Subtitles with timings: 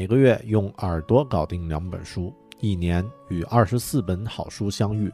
[0.00, 5.12] 每个月用耳朵搞定两本书，一年与二十四本好书相遇。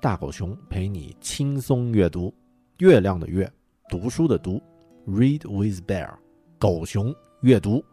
[0.00, 2.34] 大狗熊陪你轻松阅读。
[2.78, 3.48] 月亮的月，
[3.88, 4.60] 读书的读
[5.06, 6.10] ，Read with Bear，
[6.58, 7.84] 狗熊阅读。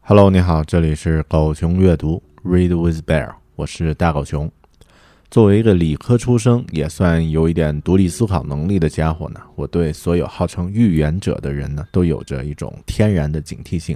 [0.00, 4.50] Hello，你好，这里是狗熊阅读，Read with Bear，我是大狗熊。
[5.30, 13.94] 作为一个理科出生，也算有一点独立思考能力的家伙呢，我对所有号称预言者的人呢，都有着一种天然的警惕性。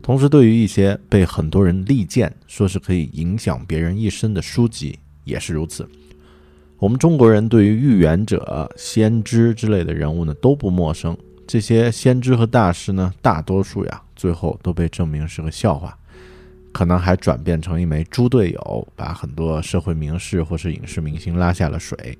[0.00, 5.88] 同时，对于一些被很多人力荐说是可以影响别人一生的书籍，也是如此。
[6.78, 11.16] 我们中国人对于预言者、先知之类的人物呢，都不陌生。
[11.44, 15.98] 这些先知和大师呢，大多数呀，最后都被证明是个笑话。
[16.72, 22.18] 可能还转变成一枚猪队友，把很多社会名士或是影视明星拉下了水。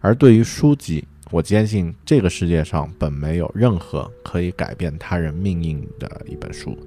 [0.00, 6.78] 而对于书籍，我坚信这个世界上本没有任何可以改变他人命运的一本书。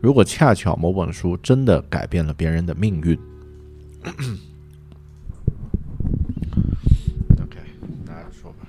[0.00, 3.18] 如果恰巧某本书真的改变了别人的命运，
[7.40, 7.58] OK，
[8.04, 8.66] 拿着说吧。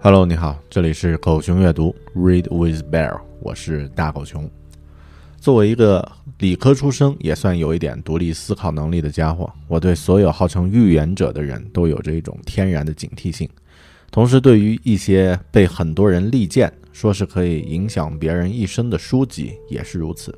[0.00, 3.27] Hello，你好，这里是狗熊阅读，Read with Bear。
[3.40, 4.50] 我是大狗熊，
[5.40, 6.06] 作为一个
[6.38, 13.48] 理科出生，也算有一点独立思考能力的家伙，我对所有号称预言者的人都有着一种天然的警惕性。
[14.10, 20.36] 同时，对于一些被很多人力荐说是可以影响别人一生的书籍，也是如此。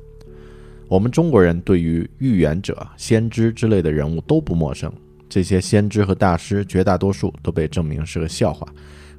[0.87, 4.91] 我们中国人对于预言者、先知之类的人物都不陌生，
[5.27, 8.67] 这些先知和大师绝大多数都被证明是个笑话。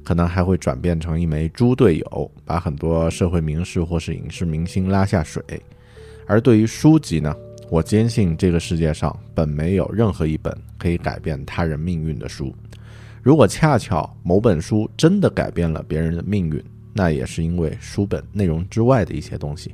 [0.03, 5.41] 可能还会转变成一枚猪队友，把很多社会名士或是影视明星拉下水。
[6.27, 7.35] 而对于书籍呢，
[7.69, 12.53] 我坚信这个世界上本没有任何一本可以改变他人命运的书。
[13.21, 16.63] 如果恰巧某本书真的改变了别人的命运，
[16.93, 19.73] 那也是因为书本内容之外的一些东西，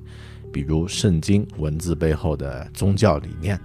[0.53, 3.59] 比如圣经文字背后的宗教理念。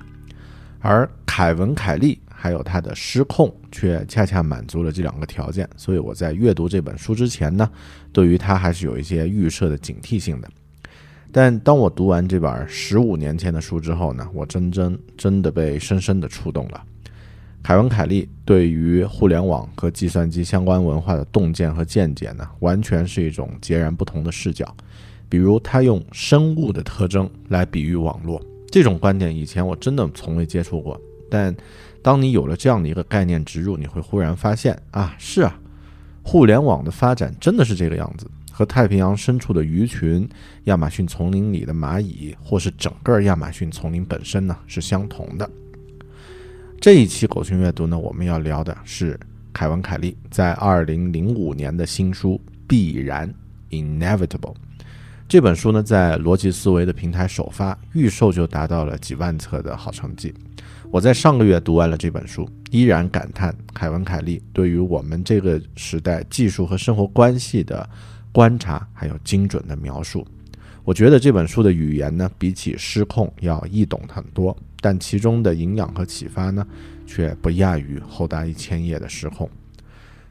[0.80, 2.18] 而凯文·凯利。
[2.44, 7.66] 还有他的失控，却恰恰满足了这两个条件，所以我在阅读这本书之前呢，
[8.12, 10.50] 对于他还是有一些预设的警惕性的。
[11.32, 16.84] 但当我读完这本十五年前的书之后呢，我真真真的被深深的触动了。
[17.62, 24.76] 凯文·凯利对于互联网和计算机相关文化的洞见和见解呢，完全是一种截然不同的视角。
[25.30, 28.38] 比如他用生物的特征来比喻网络，
[28.70, 31.00] 这种观点以前我真的从未接触过，
[31.30, 31.56] 但。
[32.04, 35.58] 当你有了这样的一个概念植入，你会忽然发现啊，是啊，
[36.22, 40.28] 互联网的发展真的是这个样子，和太平洋深处的鱼群、
[40.64, 45.50] 亚马逊丛林里的蚂蚁，或是整个亚马逊丛林本身呢是相同的。
[46.78, 49.18] 这一期狗熊阅读呢，我们要聊的是
[49.54, 52.38] 凯文·凯利在二零零五年的新书
[52.68, 53.32] 《必然》
[53.74, 54.54] （Inevitable）。
[55.26, 60.34] 这本书呢，在逻辑思维的平台首发，预售就达到了几万册的好成绩。
[60.94, 67.90] 我在上个月读完了这本书，依然感叹凯文·凯利对于我们这个时代技术和生活关系的
[68.30, 70.24] 观察，还有精准的描述。
[70.84, 76.64] 我觉得这本书的语言呢，比起《失控》要易懂很多，但其中的营养和启发呢，
[77.04, 79.48] 却不亚于厚达一千页的《失控》。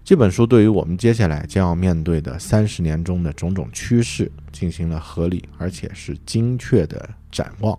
[0.01, 7.77] 这本书对于我们接下来将要面对的三十年中的种种趋势，进行了合理而且是精确的展望。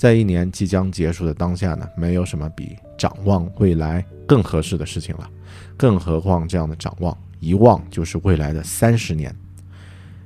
[0.00, 5.30] 在一年即将结束的当下呢，没有什么比展望未来更合适的事情了。
[5.76, 9.30] 更何况这样的展望，一望就是未来的三十年。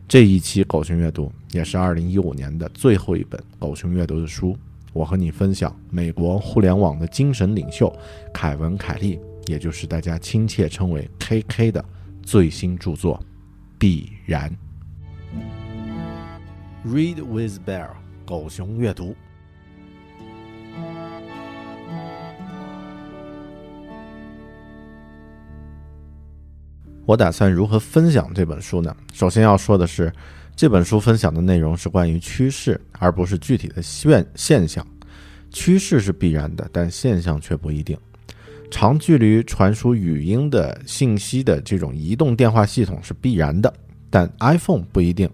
[0.06, 4.56] 这一期狗熊阅读也是二零一五年的最后一本狗熊阅读的书。
[4.92, 7.92] 我和你分享美国互联网的精神领袖
[8.32, 11.84] 凯文·凯利，也就是大家亲切称为 KK 的
[12.22, 13.18] 最新著作
[13.76, 14.56] 《必然》。
[16.88, 17.88] Read with Bear，
[18.24, 19.16] 狗熊阅读。
[27.06, 28.94] 我打算如何分享这本书呢？
[29.12, 30.10] 首先要说的是，
[30.56, 34.86] 这本书分享的内容是关于趋势，而不是具体的现现象。
[35.50, 37.96] 趋势是必然的，但现象却不一定。
[38.70, 43.72] 长距离传输语音的信息的这种移动电话系统是必然的，
[44.08, 45.30] 但 iPhone 不一定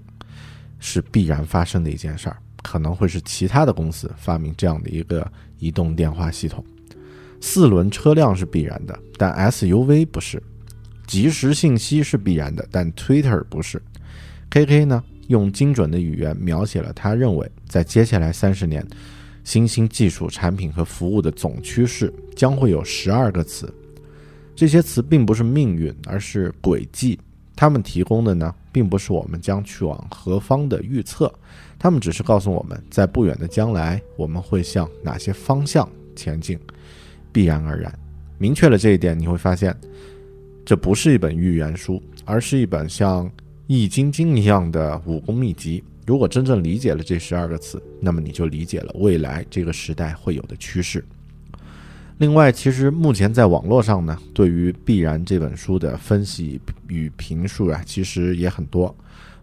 [0.80, 5.26] 是必然发生的一件事儿，可能会是其他的公司发明这样的一个
[5.58, 6.64] 移动电话系统。
[7.40, 10.42] 四轮车辆是必然的，但 SUV 不是。
[11.10, 13.82] 即时信息是必然的，但 Twitter 不是。
[14.48, 18.86] KK 呢，用精准的语言描写了他认为在接下来三十年，
[19.42, 23.74] 新兴技术产品和服务的总趋势将会有十二个词。
[24.54, 27.18] 这些词并不是命运，而是轨迹。
[27.56, 31.32] 他们提供的呢，并不是我们将去往何方的预测，
[31.76, 36.56] 他们只是告诉我们在不远的将来我们会向哪些方向前进。
[37.32, 37.92] 必然而然，
[38.38, 39.76] 明确了这一点，你会发现，
[40.64, 43.26] 这不是一本预言书，而是一本像
[43.66, 45.82] 《易筋经》一样的武功秘籍。
[46.06, 51.04] 如果真正理解了这十二个词，那么你就理解了未来这个时代会有的趋势。
[52.18, 58.94] 另外，其实目前在网络上呢，对于《必然》这本书的分析与评述啊，其实也很多，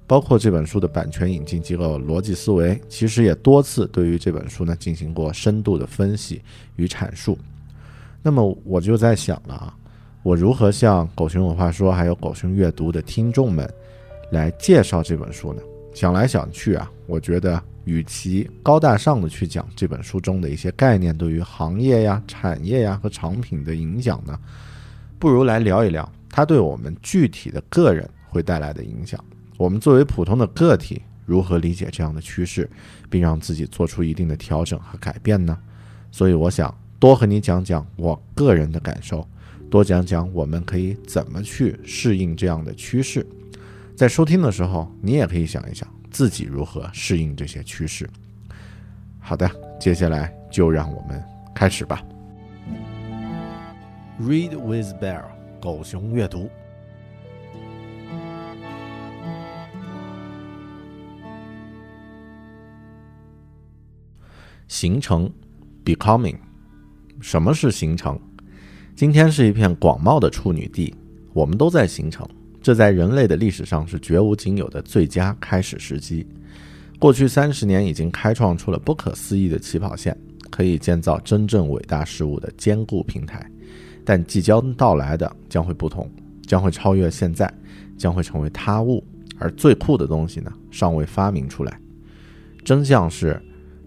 [0.06, 6.42] 包括这本书的版权引进机构逻辑思维，其实也多次对于这本书呢进行过深度的分析
[6.76, 7.38] 与阐述。
[8.22, 9.77] 那么我就在想了啊，
[10.28, 13.66] 我如何向狗熊文化说还有狗熊阅读的听众们
[14.30, 15.62] 来介绍这本书呢？
[15.94, 24.38] 想来想去啊，我觉得与其高大上的去讲这本书中的一些概念对于行业呀、产业呀和产品的影响呢，
[25.18, 29.24] 不如来聊一聊它对我们具体的个人会带来的影响。
[29.56, 32.70] 我们作为普通的个体，如何理解这样的趋势，
[33.10, 35.58] 并让自己做出一定的调整和改变呢？
[36.12, 39.26] 所以，我想多和你讲讲我个人的感受，
[39.70, 43.26] 多讲讲我们可以怎么去适应这样的趋势。
[43.96, 48.10] 在收听的时候，你也可以想一想自己如何适应这些趋势。
[49.20, 49.50] 好的，
[49.80, 51.22] 接下来就让我们
[51.54, 52.02] 开始吧。
[54.22, 55.24] Read with Bear，
[55.60, 56.50] 狗熊阅读。
[64.68, 65.32] 形成
[65.84, 66.38] ，becoming。
[67.20, 68.20] 什么是形成？
[68.98, 70.92] 今天是一片广袤的处女地，
[71.32, 72.28] 我们都在形成。
[72.64, 76.26] 这在人类的历史上是绝无仅有的最佳开始时机。
[76.98, 80.18] 过去三十年已经开创出了不可思议的起跑线，
[80.50, 83.48] 可以建造真正伟大事物的坚固平台。
[84.04, 86.10] 但即将到来的将会不同，
[86.48, 87.54] 将会超越现在，
[88.00, 89.06] 将会成为他物。
[89.38, 91.80] 而最酷的东西呢，尚未发明出来。
[92.66, 93.40] 真相是，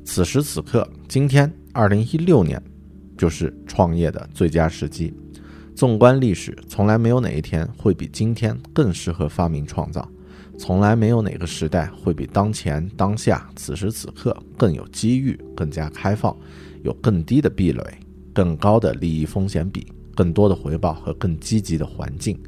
[0.05, 2.63] 此时此刻，今天，二零一六年，
[3.21, 5.13] 就是创业的最佳时机。
[5.75, 10.11] 纵观历史，从来没有哪一天会比今天更适合发明创造，
[10.59, 16.35] 从来没有哪个时代会比当前当下此时此刻更有机遇、更加开放，
[16.83, 17.83] 有更低的壁垒、
[18.33, 22.43] 更高的利益风险比、更多的回报和更积极的环境。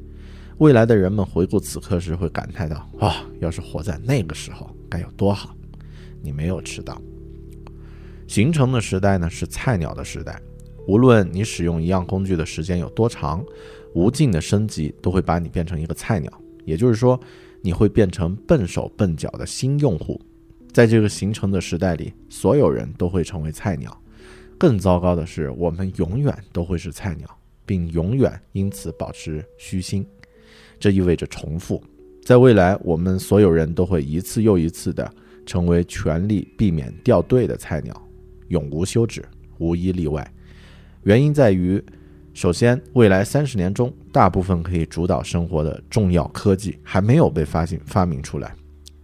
[0.56, 5.54] 未来的人们回顾此刻时会感叹到：“哇，要是活在那个时候该有多好！”
[6.24, 6.98] 你没有迟到。
[8.26, 10.40] 形成的时代呢，是菜鸟的时代。
[10.86, 13.44] 无论你使用一样工具的时间有多长，
[13.94, 16.32] 无尽的升级都会把你变成一个菜鸟。
[16.64, 17.18] 也就是说，
[17.60, 20.20] 你会变成笨手笨脚的新用户。
[20.72, 23.96] 在这个形成的时代里，所有人都会成为菜鸟。
[24.58, 27.28] 更糟糕的是，我们永远都会是菜鸟，
[27.66, 30.06] 并永远因此保持虚心。
[30.80, 31.82] 这意味着重复。
[32.24, 35.12] 在未来，我们所有人都会一次又一次地
[35.44, 38.08] 成为全力避免掉队的菜鸟，
[38.48, 39.24] 永无休止，
[39.58, 40.32] 无一例外。
[41.04, 41.82] 原因在于，
[42.32, 48.54] 首先，未来三十年中，大部分可以主导生活的重要科技还没有被发现发明出来，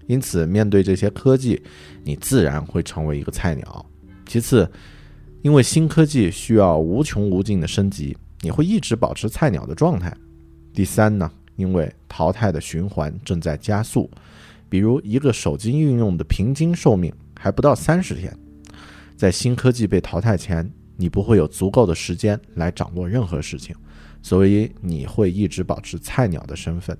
[0.07, 1.61] 因此，面对这些科技，
[2.05, 3.85] 你自然会成为一个菜鸟。
[4.27, 4.71] 其次，
[5.43, 10.17] 因为新科技需要无穷无尽的升级，你会一直保持菜鸟的状态。
[10.73, 14.09] 第三呢，因为淘汰的循环正在加速，
[14.69, 18.33] 比如一个手机应用的平均寿命还不到三十天，
[19.17, 20.71] 在新科技被淘汰前。
[21.01, 23.75] 你不会有足够的时间来掌握任何事情，
[24.21, 26.99] 所以你会一直保持菜鸟的身份，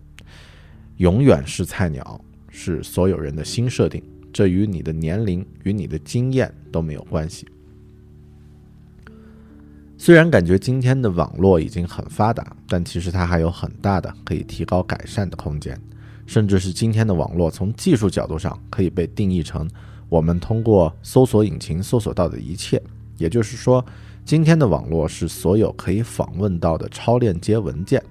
[0.99, 4.01] 永远是菜鸟，是所有人的新设定。
[4.33, 7.49] 这与你的年龄与你的经验都没有关系。
[9.97, 15.77] 虽然感觉今天的网络已经很发达，但其实它还有很大的可以提高改善的空间，
[16.25, 19.69] 甚至是今天的网络从技术角度上可以被定义成
[20.09, 22.81] 我们通过搜索引擎搜索到的一切。
[23.19, 23.85] 也就是说，
[24.25, 28.03] 今天的网络是所有可以访问到的超链接文件，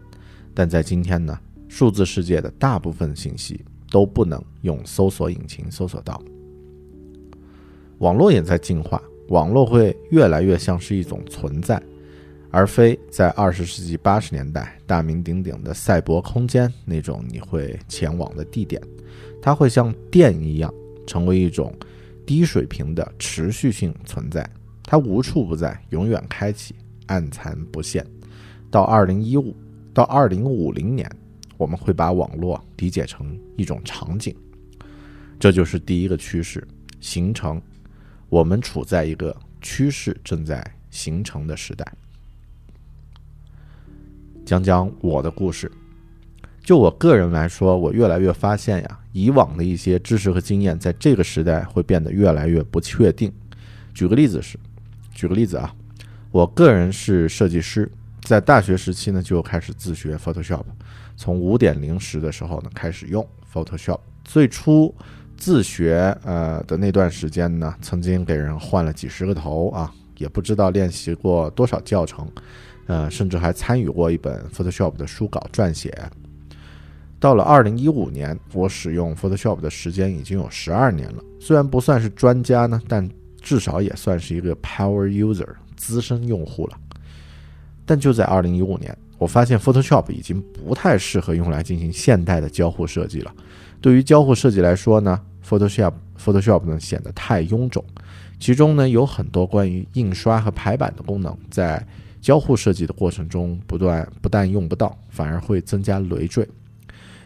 [0.54, 1.38] 但在今天呢，
[1.68, 6.22] 数字世界的大部分信息都不能用搜索引擎搜索到。
[8.00, 11.82] 网络也在进化，网络会越来越像是一种存在，
[12.52, 18.82] 而非在二十世纪八十年代大名鼎鼎的赛博空间那种你会前往的地点。
[19.42, 20.74] 它会像电一样，
[21.06, 21.74] 成为一种
[22.26, 24.48] 低水平的持续性存在。
[24.88, 26.74] 它无处不在，永远开启，
[27.08, 28.08] 暗藏不现。
[28.72, 29.54] 到二零一五，
[29.94, 31.12] 到二零五零年，
[31.58, 34.34] 我们会把网络理解成一种场景。
[35.38, 36.66] 这就是第一个趋势
[37.02, 37.62] 形成。
[38.30, 41.86] 我们处在一个趋势正在形成的时代。
[44.46, 45.70] 讲讲我的故事。
[46.62, 53.32] 就我个人来说，我越来越发现呀，以往的一些知识和经验，在这个时代会变得越来越不确定。
[53.94, 54.60] 举个例子是，
[55.18, 55.74] 举个例子啊，
[56.30, 60.62] 我个人是设计师，在大学时期呢就开始自学 Photoshop，
[61.16, 64.00] 从五点零时的时候呢开始用 Photoshop。
[64.24, 64.94] 最初
[65.36, 72.30] 自学呃的那段时间呢，曾经给人换了几十个头啊，也不知道练习过多少教程，
[72.86, 75.92] 呃，甚至还参与过一本 Photoshop 的书稿撰写。
[77.20, 81.24] 到了二零一五年，我使用 Photoshop 的时间已经有十二年了。
[81.40, 83.10] 虽然不算是专家呢，但
[83.48, 86.78] 至少也算是一个 Power User 资深用户了。
[87.86, 93.34] 但就在二零一五年，我发现 Photoshop 已经不太适合用来进行现代的交互设计了。
[93.80, 97.82] 对于交互设计来说呢，Photoshop Photoshop 呢显得太臃肿，
[98.38, 101.82] 其中呢有很多关于印刷和排版的功能，在
[102.20, 106.46] 交互设计的过程中不断不但用不到，反而会增加累赘。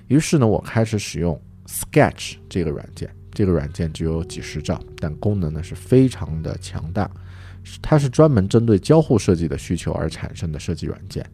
[0.07, 3.09] 于是呢，我开始使用 Sketch 这个软件。
[3.31, 7.09] 这个软件只有几十兆，但功能呢是非常的强大。
[7.81, 11.25] 它是专门针对交互设计的需求而产生的设计软件。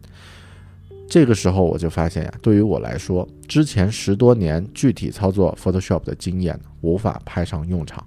[1.08, 8.06] 这个时候我就发现呀，对于我来说，之前十多年具体操作 Photoshop 的经验无法派上用场。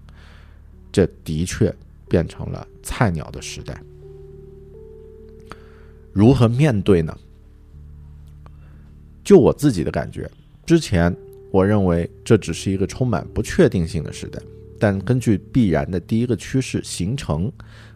[0.92, 1.74] 这的确
[2.08, 3.82] 变成了菜鸟的时代。
[6.14, 7.18] 如何面对呢？
[9.24, 10.30] 就我自己的感觉。
[10.66, 11.16] 之前，
[11.52, 14.40] 我认为这只是一个充满不确定性的时代，
[14.80, 17.52] 但根据必然的第一个趋势形成，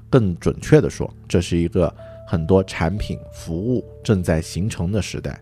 [0.09, 1.93] 更准确地说，这是一个
[2.27, 5.39] 很多产品服务正在形成的时代。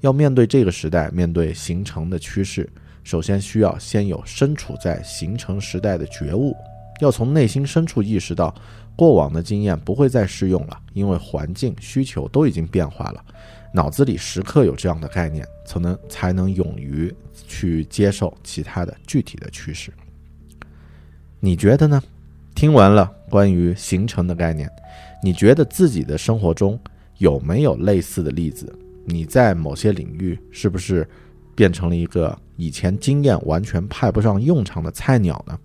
[0.00, 2.70] 要面对这个时代，面对形成的趋势，
[3.02, 6.54] 首先需要先有身处在形成时代的觉悟，
[7.00, 8.54] 要从内心深处意识到，
[8.94, 13.24] 过往的经验不会再适用了，因为环境需求都已经变化了。
[13.72, 17.14] 脑子里时刻有这样的概念，才能才能勇于
[17.46, 19.92] 去接受其他的具体的趋势。
[21.40, 22.02] 你觉得呢？
[22.54, 24.68] 听完了关于形成的概念，
[25.22, 26.76] 你觉得自己的生活中
[27.18, 28.76] 有没有类似的例子？
[29.04, 31.08] 你在某些领域是不是
[31.54, 35.56] 变成了一个以前经验完全派不上用场的菜鸟呢？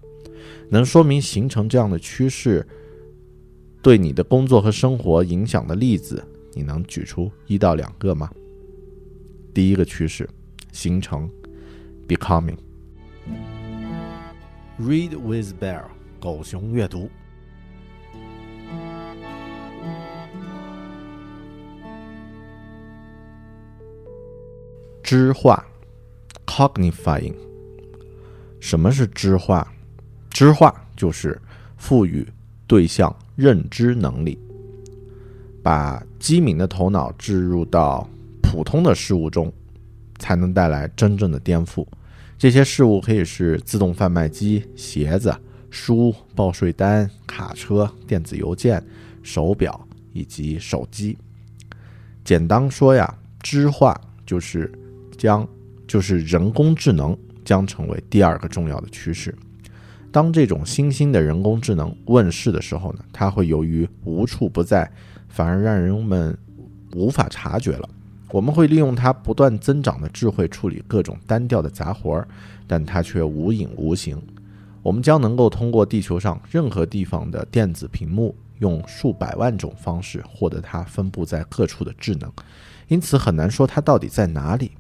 [0.70, 2.64] 能说明形成这样的趋势
[3.82, 6.24] 对你的工作和生活影响的例子？
[6.54, 8.30] 你能举出一到两个吗？
[9.54, 10.28] 第一个趋势，
[10.72, 11.30] 形成
[12.08, 12.58] ，becoming。
[14.80, 15.84] Read with Bear，
[16.20, 17.10] 狗熊阅读。
[25.04, 25.64] 知化
[26.46, 27.36] ，cognifying。
[28.60, 29.68] 什么是知化？
[30.30, 31.40] 知化就是
[31.78, 32.28] 赋予
[32.66, 34.40] 对象认知能力。
[35.64, 38.08] 把机敏的头脑置入到
[38.42, 39.52] 普通的事物中，
[40.20, 41.88] 才能带来真正的颠覆。
[42.38, 45.34] 这些事物可以是自动贩卖机、鞋子、
[45.70, 48.84] 书、报税单、卡车、电子邮件、
[49.24, 51.18] 手表以及手机。
[52.26, 54.70] 简单说呀，知化就是
[55.18, 55.48] 将
[55.88, 59.34] 就是人工智能将成为第二个重要的趋势。
[60.12, 64.92] 当这种新兴的人工智能问世的时候呢，它会由于无处不在。
[65.34, 66.38] 反而让人们
[66.94, 67.90] 无法察觉了。
[68.30, 72.28] 我们会利用它不断增长的智慧处理各种单调的杂活儿，
[72.68, 74.22] 但它却无影无形。
[74.84, 82.32] 我们将能够通过地球上任何地方的电子屏幕，用数百万种方式获得它分布在各处的智能。
[82.88, 84.72] 因此很难说它到底在哪里。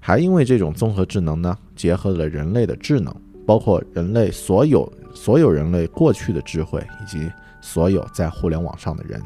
[0.00, 3.14] 还因为这种综合智能呢，结合了人类的智能，
[3.46, 7.30] 包括人类所有所有人类过去的智慧，以及
[7.60, 9.20] 所有在互联网上的人。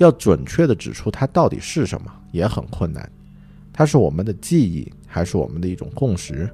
[0.00, 3.06] 要准确地指出它到底是什么也很困难，
[3.70, 6.50] 它是我们的记忆，还是我们的一种共识？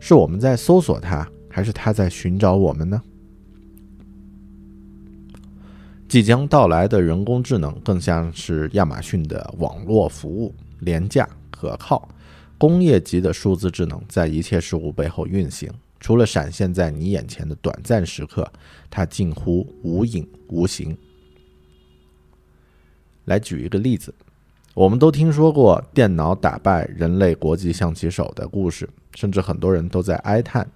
[0.00, 3.02] 是我们在搜索它，还是它在寻找我们呢？
[6.08, 12.08] 即将到来的人工智能更像是亚马逊的网络服务，廉价可靠，
[12.56, 18.50] 工业级的数字智能在一切事物背后运行，除了闪现在你眼前的短暂时刻，
[18.88, 20.96] 它近乎无影无形。
[23.28, 24.12] 来举一个例子，
[24.72, 30.66] 我们都听说过电脑打败人类国际象棋手的故事，甚至很多人都在哀叹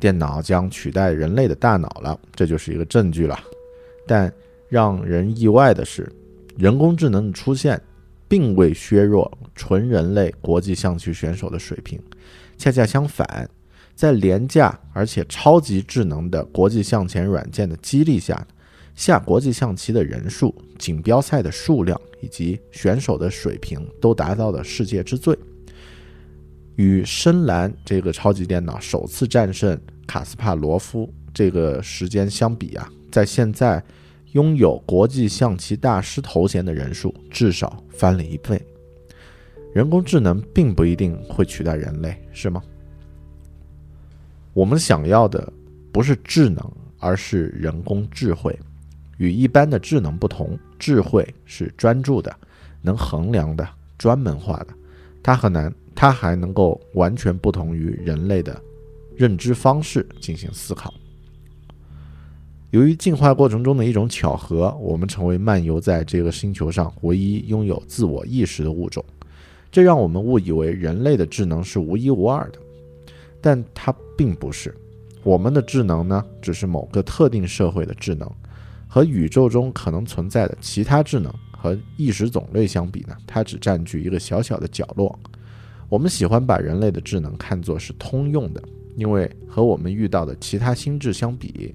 [0.00, 3.38] 电脑将取代人类的大脑了，这就是一个证据了。
[4.06, 4.32] 但
[4.70, 6.10] 让人意外的是，
[6.56, 7.80] 人工智能的出现
[8.26, 12.00] 并未削弱纯人类国际象棋选手的水平，
[12.56, 13.48] 恰恰相反，
[13.94, 18.46] 在廉价而且超级智能的国际象棋软件的激励下，
[18.94, 25.36] 下国际象棋的人数、锦标赛的数量以及选手的水平都达到了世界之最。
[26.76, 33.82] 与深蓝这个超级电脑首次战胜卡斯帕罗夫这个时间相比啊，在现在
[34.32, 38.60] 拥有国际象棋大师头衔的人数至少翻了一倍。
[39.74, 42.62] 人工智能并不一定会取代人类，是吗？
[44.54, 45.50] 我们想要的
[45.92, 48.58] 不是智能，而是人工智慧。
[49.22, 52.34] 与一般的智能不同，智慧是专注的、
[52.80, 53.64] 能衡量的、
[53.96, 54.74] 专门化的。
[55.22, 58.60] 它很难，它还能够完全不同于人类的
[59.14, 60.92] 认知方式进行思考。
[62.70, 69.04] 由于进化过程中的一种巧合，我们成为漫游在这个星球上唯一拥有自我意识的物种。
[69.70, 72.58] 这让我们误以为人类的智能是无一无二的，
[73.40, 74.74] 但它并不是。
[75.22, 78.28] 我们的智能呢，只是某个特定社会的智能。
[78.94, 85.18] 和宇宙中可能存在的其他智能和意识种类相比呢，它只占据一个小小的角落。
[85.88, 88.62] 我们喜欢把人类的智能看作是通用的，
[88.94, 91.74] 因为和我们遇到的其他心智相比，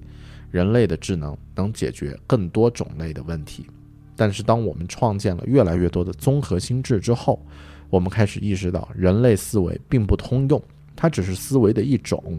[0.52, 3.66] 人类的智能能解决更多种类的问题。
[4.14, 7.44] 但是，当我们创建了越来越多的综合心智之后，
[7.90, 10.62] 我们开始意识到，人类思维并不通用，
[10.94, 12.38] 它只是思维的一种。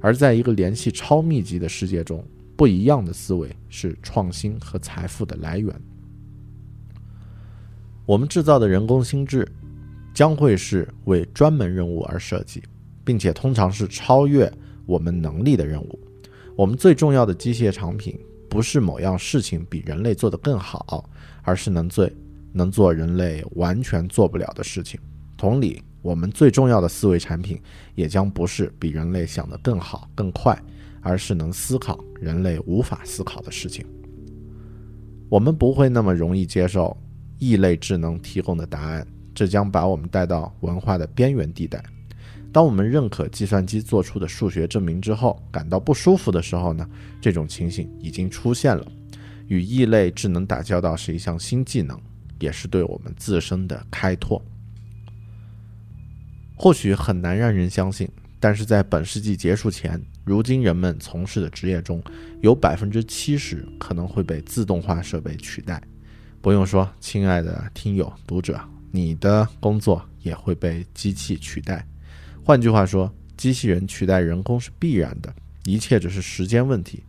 [0.00, 2.24] 而在一个联系超密集的世界中，
[2.56, 5.74] 不一样的思维是创新和财富的来源。
[8.06, 9.50] 我们制造的人工心智
[10.12, 12.62] 将会是为专门任务而设计，
[13.04, 14.52] 并且通常是超越
[14.86, 15.98] 我们能力的任务。
[16.54, 18.18] 我们最重要的机械产品
[18.48, 21.08] 不是某样事情比人类做得更好，
[21.42, 22.14] 而是能最
[22.52, 25.00] 能做人类完全做不了的事情。
[25.36, 27.60] 同理，我们最重要的思维产品
[27.96, 30.56] 也将不是比人类想得更好、更快。
[31.04, 33.86] 而是能思考人类无法思考的事情。
[35.28, 36.96] 我们不会那么容易接受
[37.38, 41.82] 异类智能提供的答案，这将把我们带到文化的边缘地带。
[42.50, 46.88] 当我们认可计算机做出的数学证明之后，感到不舒服的时候呢？
[47.20, 48.86] 这种情形已经出现了。
[49.48, 52.00] 与异类智能打交道是一项新技能，
[52.38, 54.40] 也是对我们自身的开拓。
[56.56, 60.00] 或许很难让人相信，但是在本世纪结束前。
[60.24, 62.02] 如今人们从事的职业中，
[62.40, 65.82] 有百分之七十可能会被自动化设备取代。
[66.40, 68.58] 不用说，亲爱的听友、读者，
[68.90, 71.86] 你的工作也会被机器取代。
[72.42, 75.34] 换句话说，机器人取代人工是必然的，
[75.64, 77.02] 一切只是时间问题。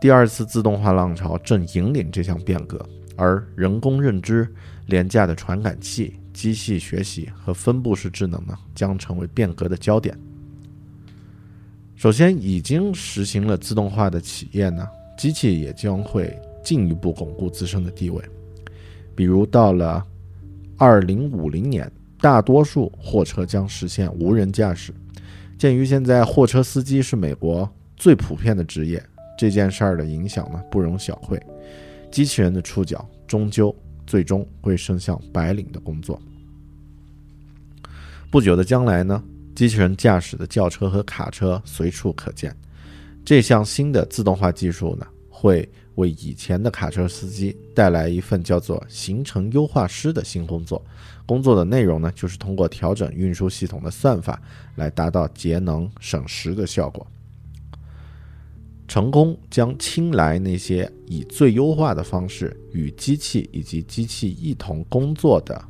[0.00, 4.46] 第二次自动化浪潮正引领这项变革，而人工认知、
[4.86, 10.18] 廉价的传感器、机器学习和分布式智能呢，将成为变革的焦点。
[11.96, 18.22] 首先，已经实行了自动化的企业呢，机器也将会进一步巩固自身的地位。
[19.14, 20.06] 比如，到了
[20.76, 24.92] 二零五零年，大多数货车将实现无人驾驶。
[25.56, 29.02] 鉴于现在货车司机是美国最普遍的职业，
[29.38, 31.40] 这件事儿的影响呢不容小觑。
[32.10, 33.74] 机器人的触角终究
[34.06, 36.20] 最终会伸向白领的工作。
[38.30, 39.24] 不久的将来呢？
[39.56, 42.54] 机器人驾驶的轿车和卡车随处可见，
[43.24, 50.84] 这项新的自动化技术呢，会为以前的卡车司机带来一份叫做“行程优化师”的新工作。
[51.24, 54.38] 工作的内容呢，就是通过调整运输系统的算法，
[54.74, 57.06] 来达到节能省时的效果。
[58.86, 65.64] 成功将青睐那些以最优化的方式与机器以及机器一同工作的。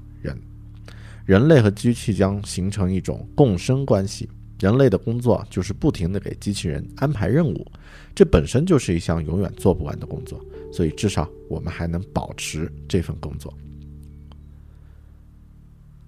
[1.26, 4.28] 人类和机器将形成一种共生关系。
[4.60, 7.66] 人类的工作就是不停地给机器人安排任务，
[8.14, 10.40] 这本身就是一项永远做不完的工作。
[10.72, 13.52] 所以，至少我们还能保持这份工作。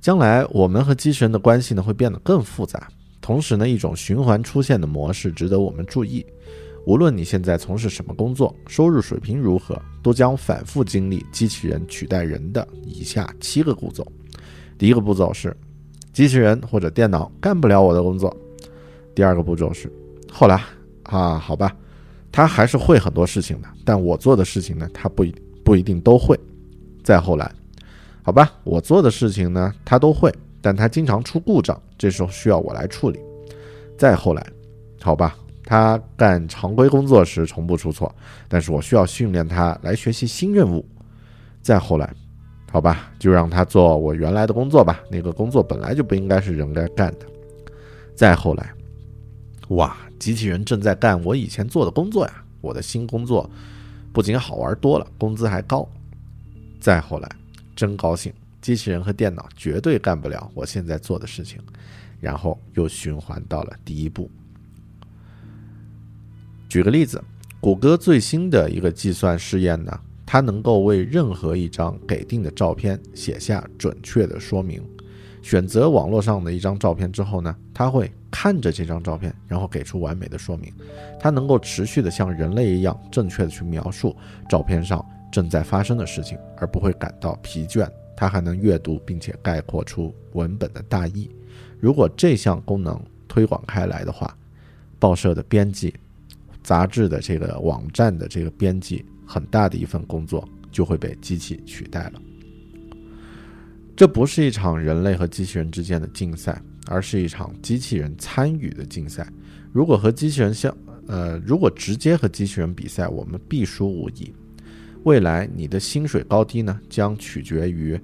[0.00, 2.88] 将来，我们和机器人的关系呢会变得更复杂。
[3.20, 6.24] 同时呢，一种循环出现的模式值得我们注意。
[6.86, 14.06] 无论你现在从事什么工作，收入水平如何，都将反复经历机器人取代人的以下七个步骤。
[14.78, 15.54] 第一个步骤是，
[16.12, 18.34] 机器人或者电脑干不了我的工作。
[19.12, 19.92] 第二个步骤是，
[20.30, 20.62] 后来
[21.02, 21.74] 啊，好吧，
[22.30, 26.38] 他还是会很多事情的，但我做的事情呢，他不一不一定都会。
[27.02, 27.50] 再后来，
[28.22, 33.18] 好吧，我做的事情呢，他都会，但他经常出故障，这时候需要我来处理。
[33.98, 34.46] 再后来，
[35.00, 38.14] 好吧，他干常规工作时从不出错，
[38.46, 40.86] 但是我需要训练他来学习新任务。
[41.62, 42.14] 再后来。
[42.70, 45.00] 好吧，就让他做我原来的工作吧。
[45.10, 47.26] 那个工作本来就不应该是人该干的。
[48.14, 48.72] 再后来，
[49.68, 52.44] 哇，机器人正在干我以前做的工作呀！
[52.60, 53.48] 我的新工作
[54.12, 55.88] 不仅好玩多了，工资还高。
[56.80, 57.28] 再后来，
[57.74, 61.60] 真高兴，机器人和电脑绝对干不了我现在做的事情。
[62.20, 64.28] 然后又循环到了第一步。
[66.68, 67.22] 举个例子，
[67.60, 74.84] 谷歌最新的一个计算试验呢，它能够为任何一张给定的照片写下准确的说明。
[75.40, 80.70] 选择网络上的一张照片之后呢，它会看着这张照片，然后给出完美的说明。
[81.18, 84.14] 它能够持续的像人类一样正确的去描述
[84.50, 85.02] 照片上。
[85.32, 87.88] 正在发生的事情，而不会感到疲倦。
[88.14, 91.30] 它还能阅读并且概括出文本的大意。
[91.80, 94.36] 如果这项功能推广开来的话，
[94.98, 95.94] 报社的编辑、
[96.62, 102.22] 杂志的这个网站的这个编辑，很大的一份工作就会被机器取代了。
[103.94, 109.30] 这不是一场人类和机器人之间的竞赛，而是一场机器人参与的竞赛。
[109.72, 110.74] 如果和机器人相，
[111.06, 114.32] 呃，如果直接和机器人比赛，我们必输无疑。
[115.04, 118.00] 未来你的薪水高低呢，将取决于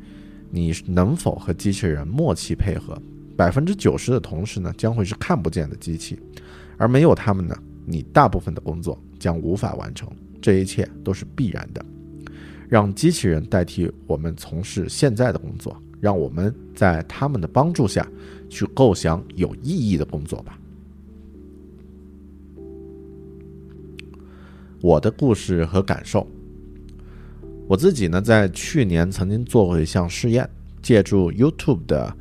[0.50, 3.00] 你能否和机器人默契配合。
[3.36, 6.18] 百分之九十的同事呢，将会是看不见的机器，
[6.76, 10.08] 而没有他们呢，你大部分的工作将无法完成。
[10.44, 11.82] 这一切都是必然的。
[12.68, 18.06] 让机器人代替我们从事现在的工作，让我们在他们的帮助下
[18.50, 20.58] 去构想有意义的工作吧。
[24.82, 26.26] 我的故事和感受。
[27.66, 30.46] 我自己呢，在去年曾经做过一项试验，
[30.82, 32.14] 借助 YouTube 的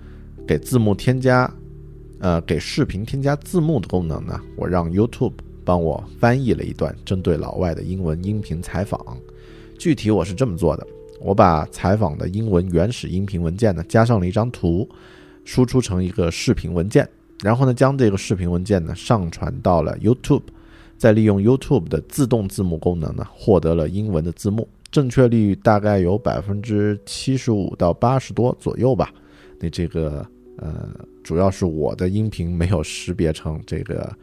[0.48, 1.54] 给字幕添加，
[2.20, 5.34] 呃，给视频添加字幕的功能呢，我让 YouTube
[5.64, 9.00] 帮我翻译了一段针对老外的英文音频采访。
[9.78, 10.88] 具体我是这么做的：
[11.20, 14.88] 我把采访的英文原始音频文件呢，加上了一张图，
[15.44, 17.08] 输出成一个视频文件，
[17.44, 20.44] 然后呢，将这个视频文件呢上传到了 YouTube，
[20.98, 24.68] 再利用 YouTube 的自动字幕功能呢，获得了英文的字幕。
[24.92, 29.12] 正确率大概有百分之七十五到八十多左右吧。
[29.60, 30.24] 那这个
[30.58, 30.88] 呃，
[31.24, 34.16] 主要是我的音频没有识别成这个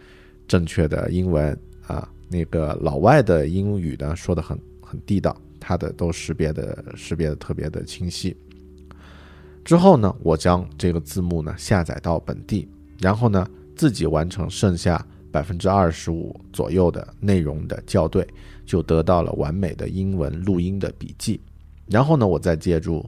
[0.51, 2.09] 正确的英文啊。
[2.29, 8.37] 那个老外的英语呢，说的很很地道，他的都识别的识别的特别的清晰。
[9.65, 18.27] 之后呢，我将这个字幕呢下载到本地，然后呢自己完成剩下百分之二十五左右的内容的校对。
[18.67, 21.41] 就得到了完美的英文录音的笔记，
[21.89, 23.05] 然后呢，我再借助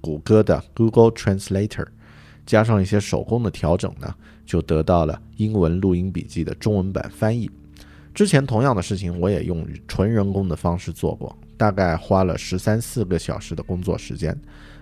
[0.00, 1.88] 谷歌的 Google Translator，
[2.46, 4.14] 加上一些手工的调整呢，
[4.44, 7.50] 就得到了英文录音笔记的中文版翻译。
[8.14, 14.38] 之前同样的事情我也用纯人工的方式做过，大概花了十三四个小时的工作时间，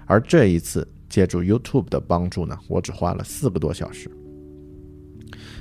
[0.07, 4.11] 而这一次借助 YouTube 的帮助呢，我只花了四个多小时。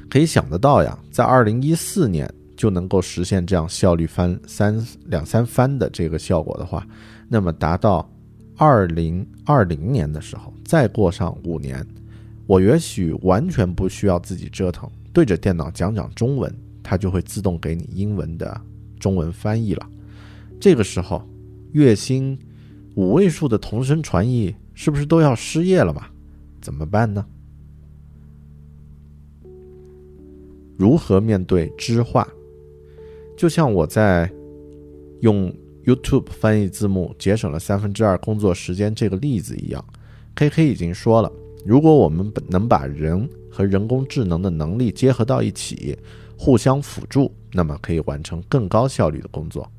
[0.10, 2.30] 可以想得到呀，在二零一四年。
[2.60, 6.86] 就能够实现这样效率翻三两三番的这个效果的话，
[7.30, 8.12] 那么达到
[8.58, 11.88] 二零二零年的时候，再过上五年，
[12.50, 18.60] 我也许完全不需要自己折腾，对着电脑讲讲中文，它就会自动给你英文的
[19.00, 19.88] 中文翻译了。
[20.60, 21.24] 这个时候，
[21.74, 22.36] 月薪
[22.96, 26.08] 五位数的同声传译是不是都要失业了嘛？
[26.60, 27.24] 怎么办呢？
[30.76, 32.28] 如何面对知话？
[33.38, 34.28] 就像我在
[35.22, 35.54] 用
[35.86, 39.86] YouTube 翻译字幕节省了三分之二工作时间这个例子一样
[40.34, 41.32] ，K K 已经说了，
[41.66, 45.98] 如果我们能把人和人工智能的能力结合到一起，
[46.38, 49.70] 互相辅助，那么可以完成更高效率的工作。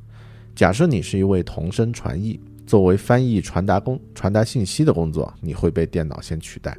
[0.55, 6.77] 假设你是一位同声传译，作为翻译传达工传达信息的工作，你会被电脑先取代，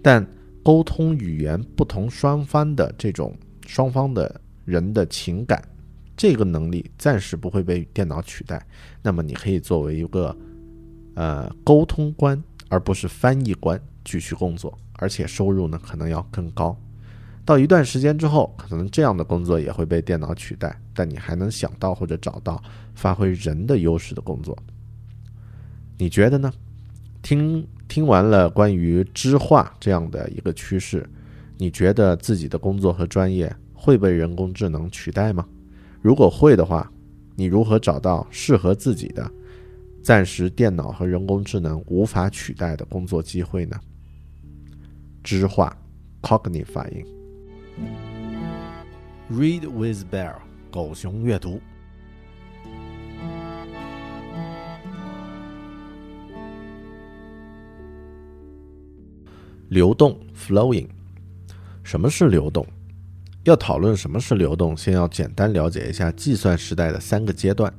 [0.00, 0.24] 但
[0.62, 3.34] 沟通语言不同双方的这种
[3.66, 5.60] 双方的人的情感。
[6.16, 8.64] 这个能力暂时不会被电脑取代，
[9.02, 10.36] 那么你可以作为一个
[11.14, 16.76] 呃沟通官，而不是翻译官继续工作，而且收入呢可能要更高。
[17.44, 22.62] 到一段时间之后，可能这样的工作也会被电脑取代，但你还能想到或者找到
[22.94, 24.56] 发挥人的优势的工作。
[25.98, 26.52] 你觉得呢？
[27.22, 31.06] 听听完了关于知化这样的一个趋势，
[31.58, 35.46] 你觉得自己的工作和专业会被人工智能取代吗？
[36.00, 36.90] 如果会的话，
[37.36, 39.30] 你如何找到适合自己的、
[40.02, 43.78] 暂时电脑和人工智能无法取代的工作机会呢？
[45.22, 45.76] 知化
[46.22, 47.04] ，cognitive 发音。
[49.30, 50.34] Read with Bear，
[50.70, 51.60] 狗熊阅读。
[59.68, 60.88] 流动，flowing。
[61.84, 62.66] 什么是流动？
[63.44, 67.72] 要讨论什么是流动，先要简单了解一下计算时代的三个阶段。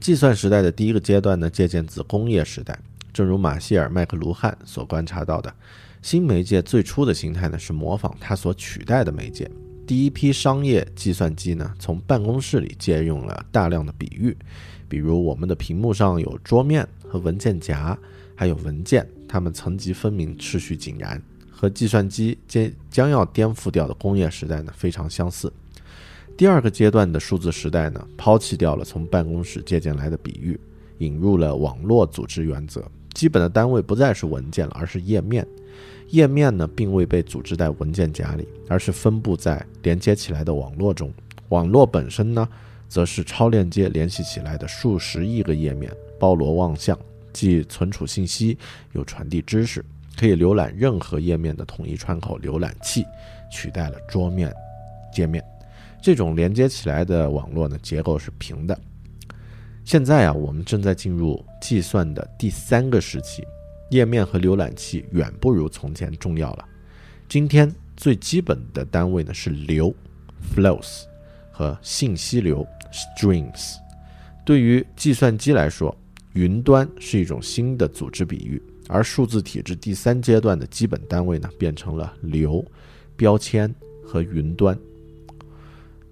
[0.00, 2.78] 计算时代的第一个阶段呢，借鉴自工业时代。
[3.12, 5.52] 正如马歇尔·麦克卢汉所观察到的，
[6.02, 9.50] 新媒介最初的形态呢是模仿它所取代的媒介。
[9.86, 14.36] 第一批商业计算机呢，从办公室里借用了大量的比喻，
[14.88, 17.98] 比如我们的屏幕上有桌面和文件夹，
[18.34, 21.20] 还有文件，它们层级分明，秩序井然。
[21.50, 25.52] 和计算机将将要颠覆掉的工业时代呢非常相似。
[26.36, 30.60] 第二个阶段的数字时代呢，抛弃掉了从办公室借鉴来的比喻，
[30.98, 32.84] 引入了网络组织原则。
[33.12, 35.44] 基本的单位不再是文件了，而是页面。
[36.10, 41.12] 页面呢，并未被组织在文件夹里，而是分布在连接起来的网络中。
[41.50, 42.48] 网络本身呢，
[42.88, 46.98] 则是超链接联系起来的数十亿个页面，包罗万象，
[47.32, 48.56] 既存储信息，
[48.92, 49.84] 又传递知识。
[50.16, 53.04] 可以浏览任何页面的统一窗口浏览器，
[53.52, 54.52] 取代了桌面
[55.12, 55.44] 界面。
[56.02, 58.76] 这种连接起来的网络呢，结构是平的。
[59.84, 63.44] 现在啊，我们正在进入计算的第三个时期，
[63.90, 66.64] 页面和浏览器远不如从前重要了。
[67.28, 69.94] 今天最基本的单位呢是流
[70.54, 71.04] （flows）
[71.50, 73.76] 和信息流 （streams）。
[74.44, 75.94] 对于计算机来说，
[76.32, 78.62] 云端是一种新的组织比喻。
[78.90, 82.64] 而数字体制第三阶段的基本单位呢，变成了流、
[83.16, 83.70] 标签
[84.02, 84.74] 和云端。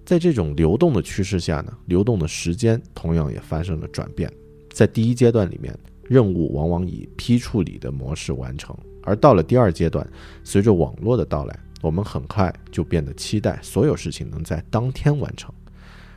[0.05, 4.31] 在这种流动的趋势下呢，流动的时间同样也发生了转变。
[4.71, 5.75] 在第一阶段里面，
[6.07, 10.07] 任务往往以批处理的模式完成；而到了第二阶段，
[10.43, 15.53] 随着网络的到来，我们很快就变得期待所有事情能在当天完成。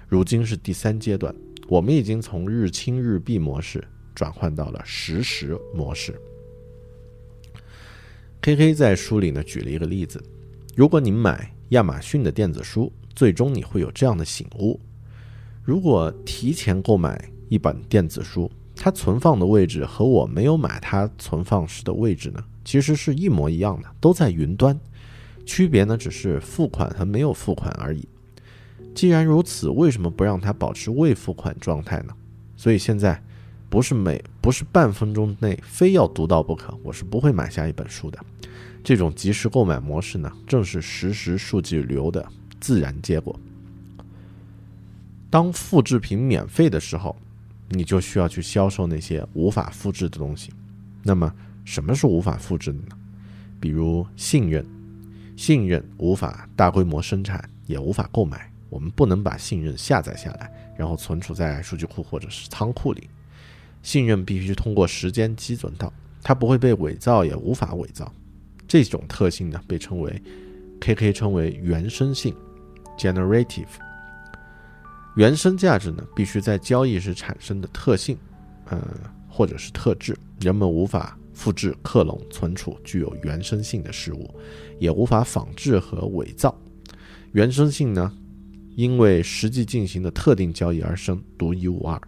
[0.09, 1.35] 如今是第三阶段，
[1.69, 3.83] 我们已经从日清日毕模式
[4.15, 6.21] 转换到了实时模式。
[8.41, 10.23] K K 在书里呢举了一个例子：
[10.75, 14.81] 如果你买亚马逊的电子书，最终你会有这样的醒悟：
[15.63, 18.51] 如果提前购买一本电子书，
[18.81, 24.81] 它存放的位置和我没有买它存放时的位置呢，其实是一模一样的，都在云端，
[25.45, 28.09] 区别呢只是付款和没有付款而已。
[28.95, 32.15] 既然如此，为什么不让它保持未付款状态呢？
[32.57, 33.23] 所以现在。
[33.69, 38.19] 不是每不是半分钟内非要读到不可，我是不会买下一本书的。
[38.83, 42.27] 这种即时购买模式呢，正是实时数据流的
[42.59, 43.39] 自然结果。
[45.31, 47.15] 当复制品免费的时候，
[47.71, 50.53] 你就需要去销售那些无法复制的东西。
[51.03, 51.33] 那么，
[51.65, 52.97] 什么是无法复制的呢？
[53.59, 54.67] 比如信任，
[55.37, 58.51] 信任无法大规模生产，也无法购买。
[58.69, 63.09] 我们不能把信任下载下来，然后存储在数据库或者是仓库里。
[63.83, 68.13] 信任必须通过时间积存到，它不会被伪造，也无法伪造。
[68.69, 70.23] 这种特性呢，被称为
[70.81, 72.35] KK 称为原生性
[72.99, 73.67] （generative）。
[75.17, 78.17] 原生价值呢，必须在交易时产生的特性，
[78.67, 78.81] 呃，
[79.29, 80.17] 或者是特质。
[80.39, 84.33] 人们无法复制、克隆、存储具有原生性的事物，
[84.79, 86.57] 也无法仿制和伪造。
[87.33, 88.17] 原生性呢，
[88.77, 92.01] 因为实际进行的特定交易而生，独一无二。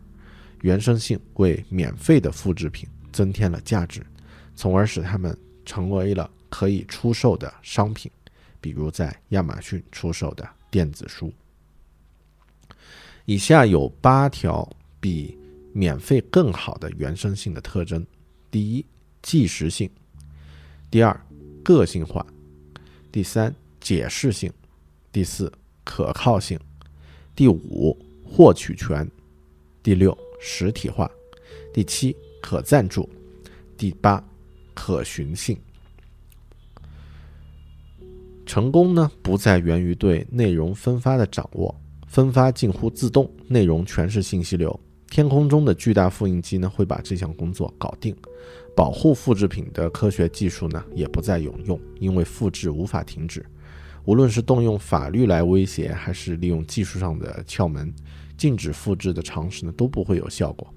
[0.62, 4.00] 原生性为免费的复制品增添了价值，
[4.54, 5.36] 从而使它们
[5.66, 8.10] 成为了可以出售的商品，
[8.60, 11.32] 比如在亚马逊出售的电子书。
[13.24, 14.68] 以下有八条
[15.00, 15.38] 比
[15.72, 18.06] 免费更好的原生性的特征：
[18.50, 18.84] 第一，
[19.22, 19.88] 即时性；
[20.90, 21.18] 第二，
[21.62, 22.24] 个性化；
[23.10, 24.50] 第三，解释性；
[25.10, 25.52] 第四，
[25.84, 26.58] 可靠性；
[27.34, 29.06] 第五，获取权；
[29.82, 30.16] 第六。
[30.44, 31.08] 实体化，
[31.72, 33.08] 第七可赞助，
[33.76, 34.20] 第八
[34.74, 35.56] 可寻性。
[38.44, 41.80] 成功呢，不再源于对内容分发的掌握，
[42.12, 44.78] 分发近乎自动，内容全是信息流。
[45.08, 48.14] 天空中的巨大复印机呢，会把这项工作搞定。
[48.76, 53.42] 保护复制品的科学技术呢，也不再有用，因为复制无法停止。
[54.04, 57.90] 无论是动用法律来威胁，还是利用技术上的窍门。
[58.36, 60.68] 禁止复制的常识呢都不会有效果，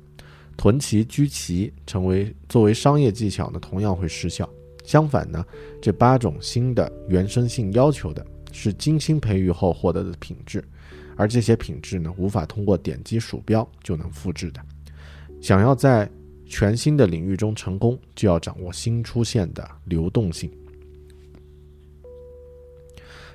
[0.55, 4.49] 囤齐居奇成为作为商业技巧呢同样会失效。
[4.85, 5.45] 相反呢，
[5.81, 10.63] 这八种新的原生性要求的是精心培育后获得的品质，
[11.15, 14.61] 而这些品质呢无法通过点击鼠标就能复制的。
[15.41, 16.09] 想要在
[16.45, 20.51] 全新的领域中成功，就要掌握新出现的流动性。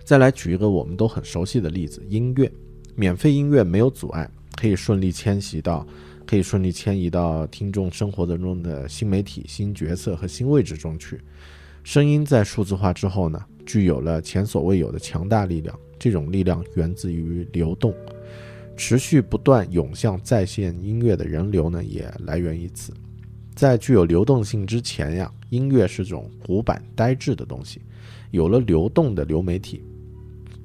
[0.05, 2.51] 再来举一个我们都很熟悉的例子：音乐。
[2.97, 5.87] 免费音乐没有阻碍，可以顺利迁徙到，
[6.27, 11.21] 可以顺利迁移到听众生活当中的新媒体、新角色和新位置中去。
[11.83, 17.95] 声音在数字化之后呢，具有了前所未有的强大力量，这种力量源自于流动，
[18.77, 22.93] 持续不断涌向在线音乐的人流呢，也来源于此。
[23.55, 27.83] 在具有流动性之前呀，音乐是种古板呆滞的东西。
[28.31, 29.85] 有了流动的流媒体，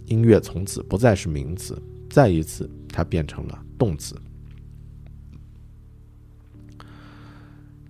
[0.06, 1.78] 音乐从此不再是名词，
[2.10, 4.16] 再一次它变成了动词。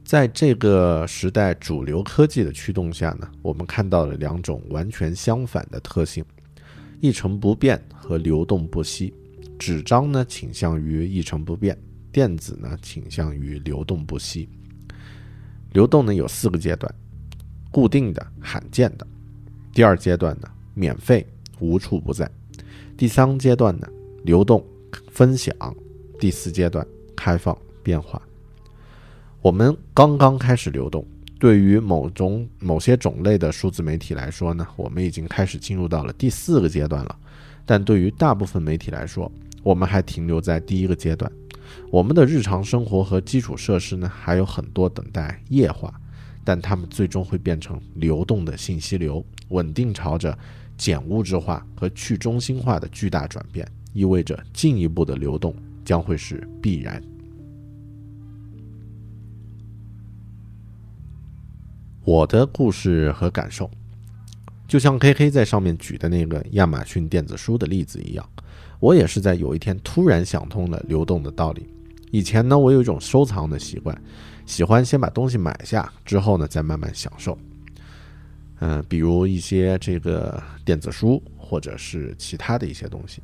[0.04, 6.24] 在这个时代主流科技的驱动下呢，我们看到了两种完全相反的特性：
[7.00, 9.14] 一成不变和流动不息。
[9.58, 11.78] 纸张呢倾向于一成不变，
[12.12, 14.50] 电子呢倾向于流动不息。
[15.72, 16.94] 流动呢有四个阶段：
[17.72, 19.06] 固定的、罕见的；
[19.74, 21.26] 第二阶段呢，免费、
[21.60, 22.26] 无处不在；
[22.98, 23.88] 第三阶段呢，
[24.24, 24.66] 流动、
[25.10, 25.54] 分享；
[26.20, 28.22] 第四阶段，开放、变化。
[29.42, 31.06] 我们刚刚开始流动。
[31.46, 37.16] 对于某种某些种类的数字媒体来说呢，我们已经开始进入到了第四个阶段了。
[37.68, 39.32] 但对于大部分媒体来说，
[39.62, 41.32] 我们还停留在第一个阶段。
[41.92, 45.94] 我们的日常生活和基础设施呢，还有很多等待液化，
[46.44, 50.36] 但它们最终会变成流动的信息流，稳定朝着
[50.76, 55.56] 减物质化和去中心化的巨大转变，意味着进一步的流动
[55.86, 57.00] 将会是必然。
[62.06, 63.68] 我的故事和感受，
[64.68, 68.24] 就像 K K 在上面举的那个亚马逊电子书的例子一样。
[68.80, 71.68] 我也是在有一天突然想通了流动的道理。
[72.12, 74.00] 以前呢，我有一种收藏的习惯，
[74.46, 77.36] 喜欢先把东西买下，之后呢再慢慢享受。
[78.60, 83.20] 嗯，比如一些这个电子书，或者是其他的一些东西。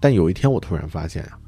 [0.00, 1.38] 但有一天我突然发现啊，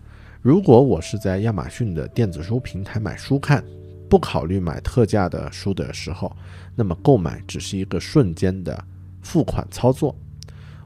[0.42, 3.64] 如果我是在亚马逊的电子书平台买书看，
[4.09, 6.35] 不考虑买特价的书的时候，
[6.75, 8.85] 那么购买只是一个瞬间的
[9.23, 10.14] 付款操作。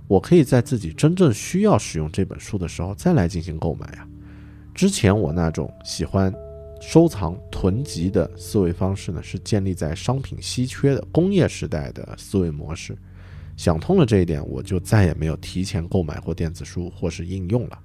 [0.06, 4.08] 我可以在自己真正需要使用这本书的时候再来进行购买啊。
[4.74, 6.32] 之前我那种喜欢
[6.80, 12.96] 收藏囤积的思维方式呢，是建立在商品稀缺的工业时代的思维模式。
[13.56, 17.78] 想通了这一点，我就再也没有提前购买过电子书或是应用了。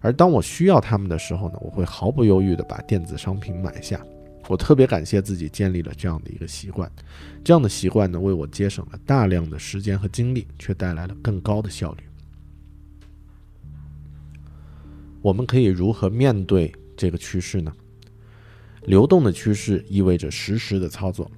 [0.00, 4.04] 而当我需要它们的时候呢，我会毫不犹豫地把电子商品买下。
[4.48, 6.90] 我特别感谢自己建立了这样的一个习惯，
[7.44, 12.02] 这样的习惯呢，为我节省了大量的时间和精力，却带来了更高的效率。
[15.22, 17.72] 我们可以如何面对这个趋势呢？
[18.86, 21.30] 流动的趋势意味着实时的操作。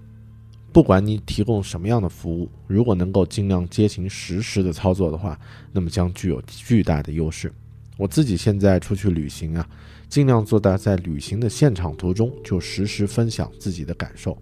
[0.73, 5.39] 不管你提供什么样的服务，如果能够尽量接近实时的操作的话，
[5.71, 7.53] 那么将具有巨大的优势。
[7.97, 9.69] 我自己现在出去旅行啊。
[10.09, 14.37] 尽量做到在旅行的现场途中就实时分享自己的感受，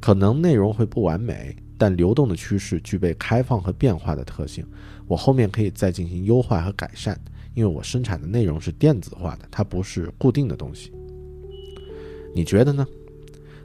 [0.00, 4.64] 可能内容会不完美，但流动的趋势具备开放和变化的特性。
[5.06, 7.18] 我后面可以再进行优化和改善，
[7.54, 10.92] 因为我生产的内容是电子化的，它不是固定的东西。
[12.34, 12.86] 你觉得呢？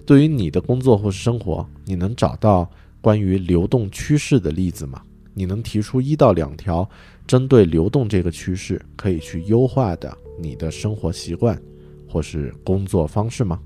[0.05, 5.01] 对于你的工作或是生活，你能找到关于流动趋势的例子吗？
[5.33, 6.87] 你能提出一到两条
[7.25, 10.15] 针对流动这个趋势可以去优化的？
[10.39, 11.59] 你的生活习惯，
[12.07, 13.61] 或是工作方式吗？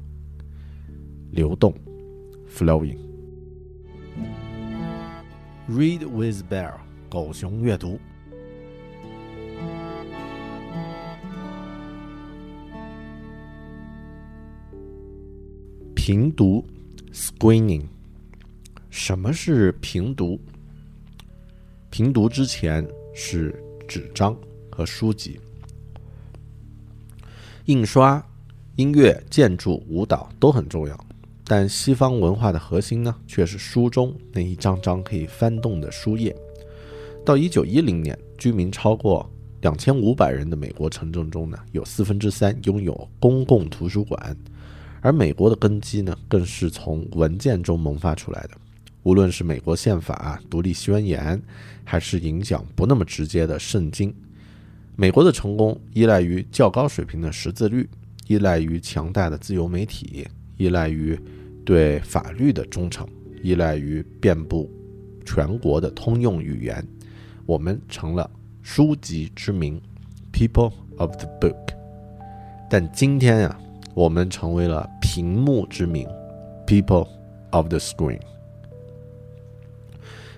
[1.31, 1.73] 流动
[2.49, 2.97] ，flowing。
[5.69, 6.73] Read with Bear，
[7.09, 7.99] 狗熊阅读。
[15.95, 16.65] 平读
[17.11, 17.83] ，screening。
[18.89, 20.39] 什么是平读？
[21.89, 22.87] 平读之前
[23.19, 23.51] 是
[23.87, 24.37] 纸张
[24.69, 25.39] 和书籍。
[27.65, 28.23] 印刷、
[28.75, 30.95] 音乐、建筑、舞蹈都很重要，
[31.43, 36.33] 但西方文化的核心呢，却是书中那一张张可以翻动的书页。
[37.25, 39.27] 到一九一零年，居民超过
[39.61, 44.37] 两千五百人的美国城镇中呢，有四分之三拥有公共图书馆，
[45.01, 48.51] 而美国的根基呢，更是从文件中萌发出来的。
[49.07, 51.41] 无论是美国宪法、独立宣言，
[51.85, 54.13] 还是影响不那么直接的圣经。
[54.97, 57.89] 美国的成功依赖于较高水平的识字率，
[58.27, 60.27] 依赖于强大的自由媒体，
[60.57, 61.17] 依赖于
[61.63, 63.07] 对法律的忠诚，
[63.41, 64.69] 依赖于遍布
[65.25, 66.85] 全国的通用语言。
[67.45, 68.29] 我们成了
[68.61, 69.81] 书籍之名
[70.33, 71.55] ，People of the Book。
[72.69, 73.57] 但今天呀，
[73.93, 76.05] 我们成为了屏幕之名
[76.65, 77.07] ，People
[77.51, 78.19] of the Screen。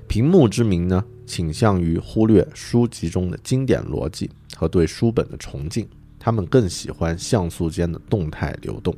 [0.09, 4.29] 屏幕之名呢，倾向于忽略书籍中的经典逻辑。
[4.57, 5.87] 和对书本的崇敬，
[6.19, 8.93] 他们更喜欢像素间的动态流动。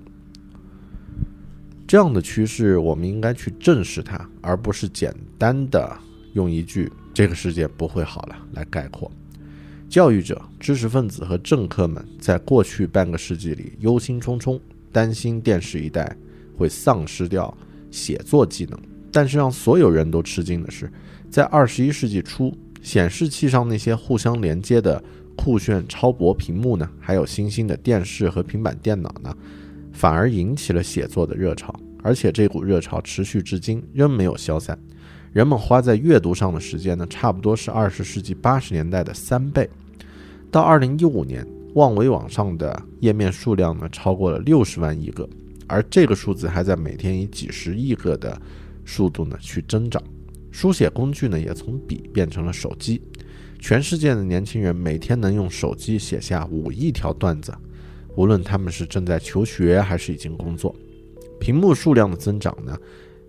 [1.86, 5.95] 这样的趋势，我们应该去正视它，而不是简单的
[6.34, 9.12] 用一句“这个世界不会好了”来概括。
[9.88, 14.59] 教育者、知识分子和政客们在过去半个世纪里忧心忡忡，
[14.91, 16.18] 担心电视一代
[16.57, 17.55] 会丧失掉
[17.91, 18.80] 写作技能。
[19.12, 20.91] 但是让所有人都吃惊的是，
[21.30, 25.03] 在二十一世纪初，显示器上那些互相连接的
[25.36, 29.36] 酷炫超薄屏幕呢，还有新兴的电视和平板电脑呢，
[29.91, 34.78] 反而引起了写作的热潮，而且这股热潮持续至今，仍没有消散。
[35.34, 39.70] 人们花在阅读上的时间呢，差不多是二十世纪八十年代的三倍。
[40.51, 45.28] 到二零一五年，望维网上的页面数量呢超过了六十万亿个，
[45.68, 48.38] 而这个数字还在每天以几十亿个的
[48.86, 50.02] 速度呢去增长。
[50.52, 53.02] 书写工具呢也从笔变成了手机，
[53.60, 57.54] 全世界的年轻人每天能用手机写下五亿条段子，
[58.16, 60.76] 无论他们是正在求学还是已经工作。
[61.40, 62.78] 屏幕数量的增长呢，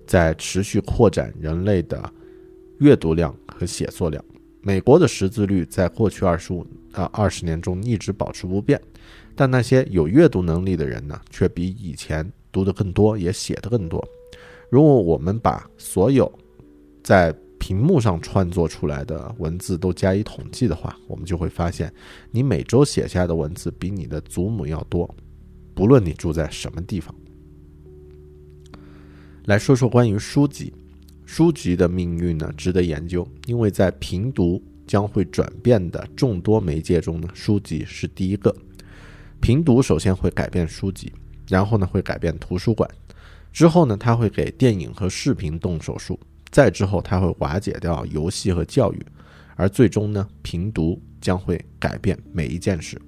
[0.07, 2.13] 在持续扩展人类的
[2.81, 4.23] 阅读量和写作量。
[4.61, 8.81] 美国的识字率在过去二十五啊二十年中一直保持不变，
[9.35, 14.05] 但那些有阅读能力的人呢，却比以前读得更多，也写得更多。
[14.73, 16.33] 如果我们把所有
[17.05, 21.93] 在屏幕上创作出来的文字都加以统计的话，我们就会发现，
[22.31, 25.15] 你每周写下的文字比你的祖母要多，
[25.75, 27.15] 不论你住在什么地方。
[29.45, 30.73] 来说说关于书籍。
[31.27, 38.55] 书籍的命运呢，值得研究，因为在平读将会转变的众多媒介中呢，书籍是第一个。
[39.39, 41.13] 平读首先会改变书籍，
[41.49, 42.91] 然后呢会改变图书馆，
[43.53, 46.19] 之后呢它会给电影和视频动手术，
[46.51, 49.07] 再之后它会瓦解掉游戏和教育，
[49.57, 53.01] 而最终呢平读将会改变每一件事。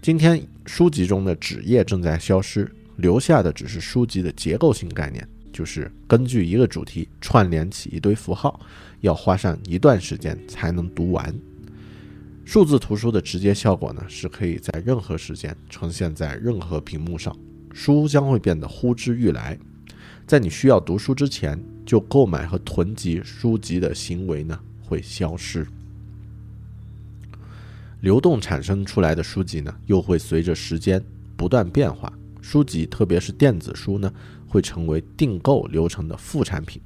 [0.00, 5.26] 今天书籍中的纸页正在消失，留下的只是书籍的结构性概念。
[5.52, 8.60] 就是根据一个主题串联起一堆符号，
[9.00, 11.34] 要花上一段时间才能读完。
[12.44, 17.36] 数字图书的直接效果呢，是可以在任何时间呈现在任何屏幕上，
[17.72, 19.58] 书将会变得呼之欲来。
[20.26, 25.66] 在你需要读书之前，就购买和囤积书籍的行为呢会消失。
[28.00, 31.02] 流动产生出来的书籍呢，又会随着时间
[31.36, 32.12] 不断变化。
[32.40, 34.12] 书籍，特别是电子书呢。
[34.50, 36.82] 会成为订购流程的副产品。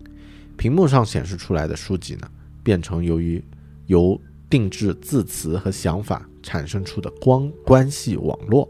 [0.55, 2.30] 屏幕上显示出来的书籍呢，
[2.62, 3.43] 变成由于
[3.87, 4.20] 由
[4.51, 8.68] 定制字词和想法产生出的光关系网络，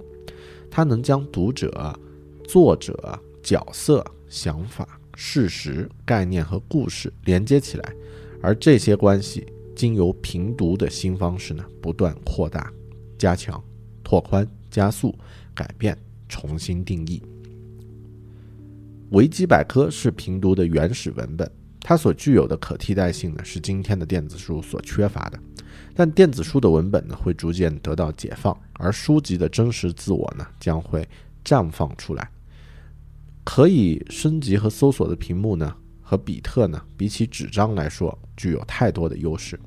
[0.70, 1.98] 它能将读者、
[2.46, 7.92] 作者、角色、想法、事实、概念和故事连接起来，
[8.42, 12.72] 而这些关系经由评读的新方式呢，不断扩大、
[13.18, 13.62] 加强、
[14.02, 15.14] 拓宽、加速、
[15.54, 17.22] 改变、重新定义。
[19.10, 25.38] 维基百科是评读的原始文本，它所具有的可替代性呢，是今天的电子书所缺乏的。
[25.94, 31.08] 但电子书的文本呢，会逐渐得到解放，而书籍的真实自我呢，将会
[31.44, 32.28] 绽放出来。
[33.44, 39.60] 可以升级和搜索的屏幕呢，和比特呢，比起纸张来说，具有太多的优势。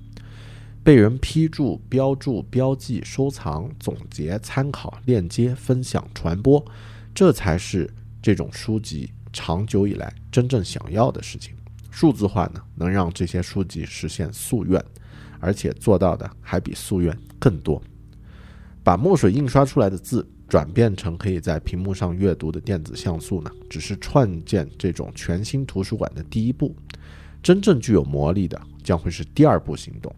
[0.83, 6.63] 被人批注、标注、标记、收藏、总结、参考、链接、分享、传播，
[7.13, 7.89] 这才是
[8.21, 9.11] 这种书籍。
[9.33, 11.53] 长久以来真正想要的事情，
[11.91, 14.83] 数字化呢能让这些书籍实现夙愿，
[15.39, 17.79] 而且做到的还比夙愿更多。
[18.83, 26.75] 把墨水印刷出来的字转变成可以在屏幕上阅读的电子像素呢，只是创建这种全新图书馆的第一步。
[27.43, 30.13] 真正具有魔力的将会是第二步行动，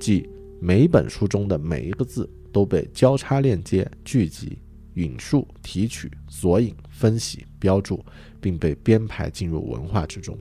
[0.00, 0.28] 即
[0.60, 4.58] 每本书中的每一个字都被交叉链接、聚集。
[4.94, 8.04] 引述、提取、索引、分析、标注，
[8.40, 10.36] 并被编排进入文化之中，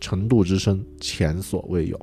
[0.00, 2.00] 程度之深，前所未有。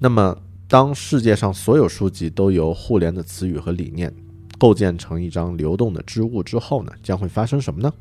[0.00, 0.36] 那么，
[0.72, 4.10] 当世界上所有书籍都由互联的词语和理念
[4.58, 6.90] 构建成一张流动的织物之后呢？
[7.02, 7.92] 将会发生什么呢？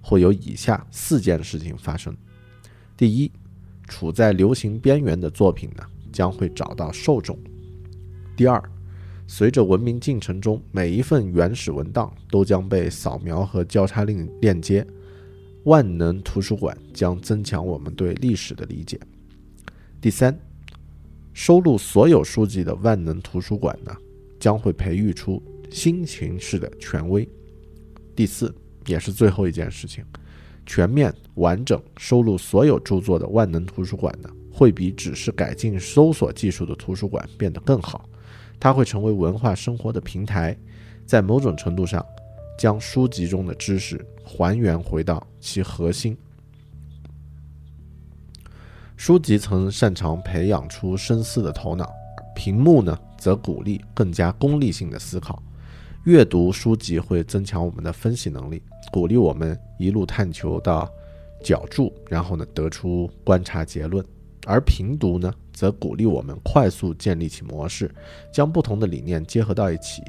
[0.00, 2.16] 会有以下四件事情发生：
[2.96, 3.30] 第一，
[3.86, 7.36] 处在流行边缘的作品呢，将会找到受众；
[8.34, 8.58] 第二，
[9.26, 14.86] 随着文明进程中每一份原始文档都将被扫描和交叉链链接，
[15.64, 18.98] 万能图书馆将增强我们对历史的理解。
[20.00, 20.34] 第三，
[21.38, 23.96] 收录所有书籍的万能图书馆呢，
[24.40, 27.26] 将会培育出新形式的权威。
[28.16, 28.52] 第四，
[28.86, 30.04] 也是最后一件事情，
[30.66, 38.10] 全面完整收录所有著作的万能图书馆呢，会比只是改进搜索技术的图书馆变得更好。
[38.58, 40.58] 它会成为文化生活的平台，
[41.06, 42.04] 在某种程度上，
[42.58, 46.18] 将书籍中的知识还原回到其核心。
[48.98, 51.88] 书籍曾擅长培养出深思的头脑，
[52.34, 55.40] 屏幕呢则鼓励更加功利性的思考。
[56.04, 60.90] 阅读书籍会增强我们的分析能力，鼓励我们一路探求到
[61.44, 64.04] 角注，然后呢得出观察结论；
[64.44, 67.88] 而评读呢，则鼓励我们快速建立起模式，
[68.32, 70.02] 将不同的理念结合到一起，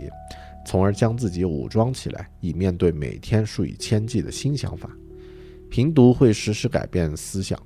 [0.66, 4.90] 从而将自己武装起来，以面对每天数以千计的新想法。
[5.70, 7.60] 评读会实时改变思想，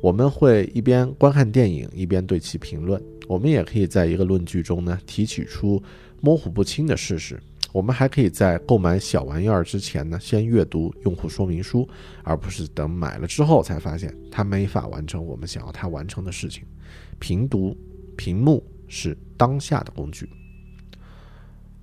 [0.00, 3.02] 我们会一边观看电影，一边对其评论。
[3.26, 5.82] 我们也可以在一个论据中呢提取出
[6.20, 7.40] 模糊不清的事实。
[7.72, 11.86] 我们还可以在购买小玩意儿之前呢，先阅读用户说明书，
[12.22, 16.62] 而不是等买了之后才发现它没法完成我们想要它完成的事情。
[17.18, 17.76] 评读
[18.16, 20.28] 屏幕是当下的工具。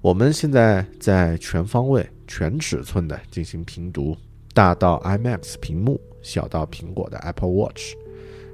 [0.01, 4.17] 我们现在在全方位、全尺寸的进行评读，
[4.53, 7.93] 大到 IMAX 屏幕，小到苹果的 Apple Watch。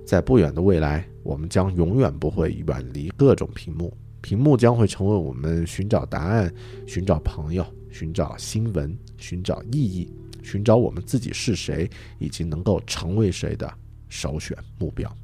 [0.10, 3.95] 在不远的未来，我们将永远不会远离各种屏幕。
[4.22, 6.51] 屏幕将会成为我们寻找答案、
[6.88, 11.88] 寻找朋友、寻找新闻、寻找意义、寻找我们自己是谁
[12.18, 13.72] 以及能够成为谁的
[14.07, 15.16] 首选目标。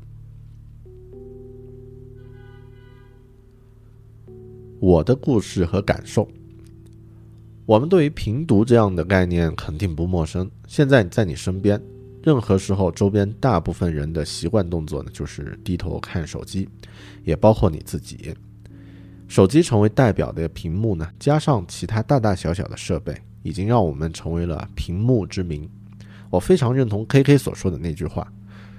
[4.79, 6.29] 我的故事和感受，
[7.65, 10.47] 我们对于频读这样的概念肯定不陌生。
[10.67, 11.81] 现在在你身边，
[12.25, 16.67] 任何时候，周边大部分人的习惯动作呢，就是低头看手机，
[17.23, 18.33] 也包括你自己。
[19.27, 25.69] 手机成为代表的屏幕呢，加上其他大大小小的设备，已经让我们成为了屏幕之民。
[26.31, 28.27] 我非常认同 K K 所说的那句话：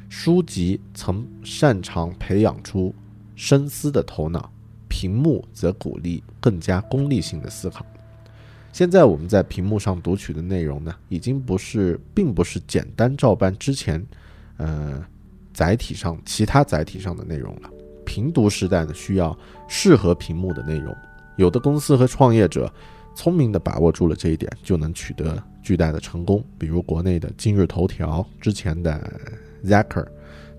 [0.09, 2.93] 书籍曾擅长培养出
[3.37, 4.51] 深思的头脑，
[4.89, 7.87] 屏幕则鼓励更加功利性的思考。
[8.77, 14.07] 现在我们在屏幕上读取的内容呢，已经不是，并不是简单照搬之前，
[14.59, 15.03] 呃，
[15.55, 17.71] 载体上其他载体上的内容了。
[18.05, 19.35] 评读时代呢，需要
[19.67, 20.95] 适合屏幕的内容。
[21.39, 22.71] 有的公司和创业者
[23.15, 26.45] 聪明地把握住了这一点，就能取得巨大的成功。
[26.59, 29.11] 比如国内的今日头条，之前的
[29.65, 30.07] ZAKER，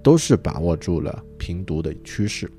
[0.02, 2.52] 都是把握住了评读的趋势。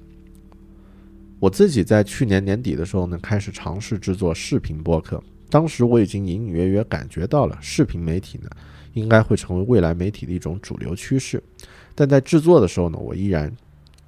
[1.41, 5.21] 我自己在去年年底的时候呢，开始尝试制作视频播客。
[5.51, 8.49] 当时我已经隐隐约约感觉到了视频媒体呢，
[8.93, 11.43] 应该会成为未来媒体的一种主流趋势。
[11.95, 13.55] 但在制作的时候呢，我依然。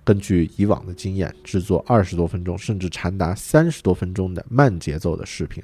[0.02, 5.62] 根据以往的经验，制作二十多分钟甚至长达三十多分钟的慢节奏的视频。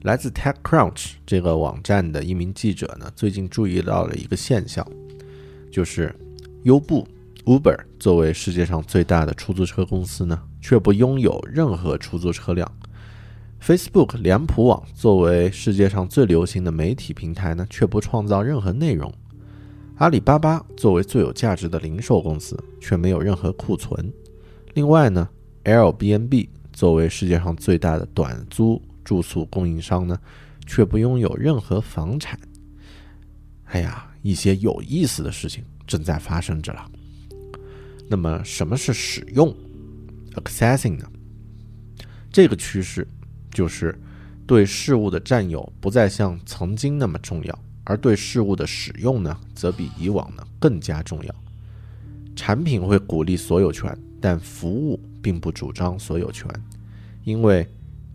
[0.03, 4.87] 来自 TechCrunch 这个网站的一名记者呢，最近注意到了一个现象，
[5.71, 6.15] 就是
[6.63, 7.05] 优步
[7.45, 12.71] Uber 作为世界上最大的出租车公司呢，却不拥有任何出租车辆。
[13.59, 19.11] ；Facebook 脸谱网作为世界上最流行的媒体平台呢，却不创造任何内容；
[19.95, 24.05] 阿里巴巴作为最有价值的零售公司，却没有任何库存；
[24.75, 25.27] 另外呢
[25.63, 26.47] ，Airbnb
[26.77, 28.79] 作为世界上最大的短租。
[29.03, 30.19] 住宿供应商呢，
[30.65, 32.37] 却不拥有任何房产。
[33.63, 36.85] 哎呀，一些有意思的事情正在发生着了。
[38.09, 39.55] 那么什么是使用
[40.35, 41.09] （accessing） 呢？
[42.29, 43.07] 这个趋势
[43.49, 43.97] 就是
[44.45, 51.35] 对事物的占有不再像曾经那么重要，而对事物的使用呢，则比以往呢更加重要。
[52.35, 56.49] 产品会鼓励所有权，但服务并不主张所有权，
[57.25, 57.67] 因为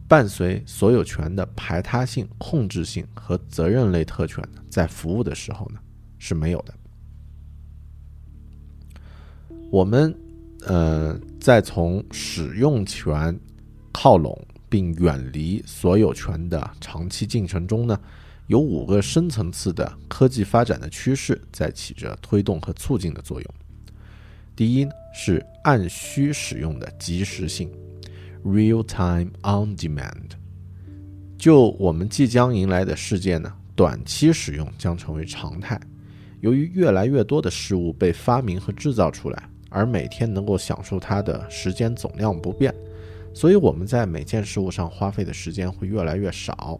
[0.09, 5.79] 伴随所有权的排他性、控制性和责任类特权，在服务的时候呢
[6.19, 6.73] 是没有的。
[9.71, 10.15] 我们，
[10.63, 13.39] 呃，在从使用权
[13.93, 14.35] 靠拢
[14.71, 18.01] 并远离所有权的长期进程中呢，
[18.47, 23.55] 有五个深层次的科技发展的趋势在起着推动和促进的作用。
[24.57, 27.71] 第一是按需使用的及时性
[28.45, 30.31] （real time on demand）。
[31.39, 35.81] 就我们即将迎来的世界呢，短期使用将成为常态。
[36.41, 39.49] 由于越来越多的事物被发明和制造出来。
[39.75, 42.75] 而每天能够享受它的时间总量不变，
[43.33, 46.79] 所以我们在每件事物上花费的时间会越来越少。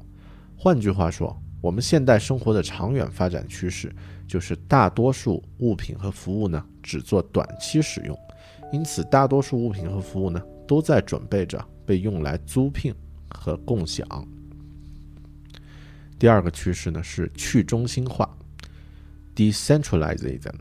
[0.59, 3.91] 换句话说，我们现代生活的长远发展趋势
[4.27, 8.19] 就是大多数物品和服务呢只做短期使用，
[8.73, 12.95] 因此大多数物品和服务呢都在准备着被用来租赁
[13.29, 14.07] 和共享。
[16.19, 18.29] 第二个趋势呢是去中心化
[19.35, 20.55] （decentralization）。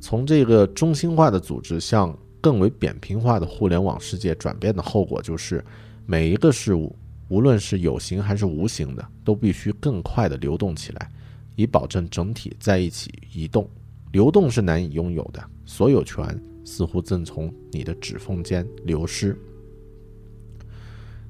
[0.00, 5.64] 从这个中心化的组织向更为扁平化的互联网世界转变的后果，就是
[6.06, 6.94] 每一个事物，
[7.28, 11.10] 无论是有形还是无形的，都必须更快地流动起来，
[11.56, 13.68] 以保证整体在一起移动。
[14.12, 16.24] 流动是难以拥有的，所有权
[16.64, 19.36] 似乎正从你的指缝间流失。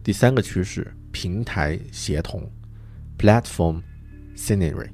[0.03, 2.43] 第三个趋势，平台协同
[3.19, 3.81] （Platform
[4.37, 4.91] Synergy），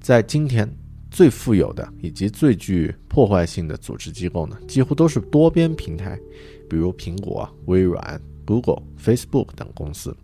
[0.00, 0.68] 在今天。
[1.08, 6.20] 最富有的以及最具破坏性的组织机构呢，几乎都是多边平台，
[6.68, 10.14] 比如苹果、微软、Google、Facebook 等公司。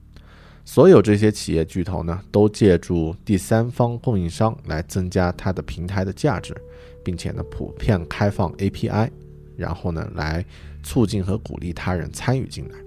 [0.65, 6.57] 所有这些企业巨头呢，都借助第三方供应商来增加它的平台的价值，
[7.05, 9.11] 并且呢，普遍开放 API，
[9.57, 10.45] 然后呢，来
[10.83, 12.79] 促进和鼓励他人参与进来。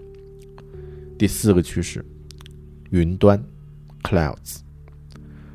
[1.18, 2.04] 第四个趋势，
[2.92, 3.44] 云端
[4.04, 4.60] （Clouds）。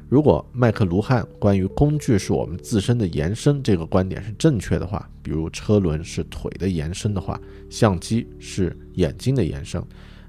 [0.09, 7.41] 如果麦克卢汉关于工具是我们自身的延伸这个观点是正确的话，比如车轮是腿的延伸的话，
[7.71, 9.81] 相机是眼睛的延伸，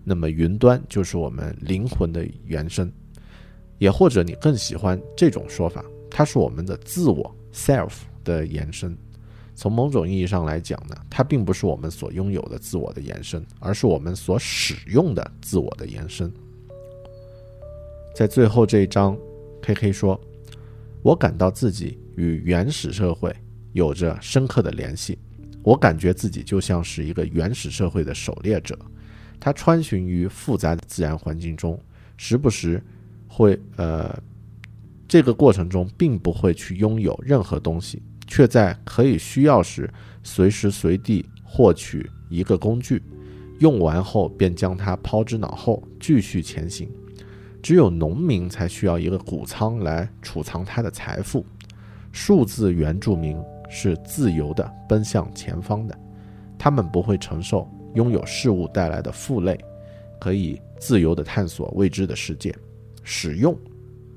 [0.04, 2.92] 那么云端就是我们灵魂的延伸。
[3.78, 7.94] 也或者你更喜欢这种说法，它是我们的自我 （self）
[8.24, 8.98] 的延伸。
[9.56, 16.32] 从某种意义上来讲呢，它并不是我们所拥有的自我的延伸，而是我们所使用的自我的延伸。
[18.16, 19.18] 在最后这一章。
[19.64, 20.20] K K 说
[21.06, 23.32] ：“我感到自己与原始社会
[23.74, 25.20] 有着深刻的联系。
[25.62, 28.76] 我感觉自己就像是一个原始社会的狩猎者，
[29.42, 31.78] 他穿行于复杂的自然环境中，
[32.16, 32.82] 时不时
[33.28, 34.18] 会呃，
[35.08, 39.92] 这个过程中并不会去拥有任何东西，却在可以需要时
[40.24, 43.02] 随时随地获取一个工具，
[43.60, 46.88] 用完后便将它抛之脑后，继续前行。”
[47.64, 51.46] 只有农民才需要一个谷仓来储藏他的财富。
[52.12, 53.38] 数字原住民
[53.70, 55.98] 是自由的奔向前方的，
[56.58, 59.60] 他们不会承受拥有事物带来的负累，
[60.20, 62.56] 可以自由地探索未知的世界。
[63.04, 63.58] 使用，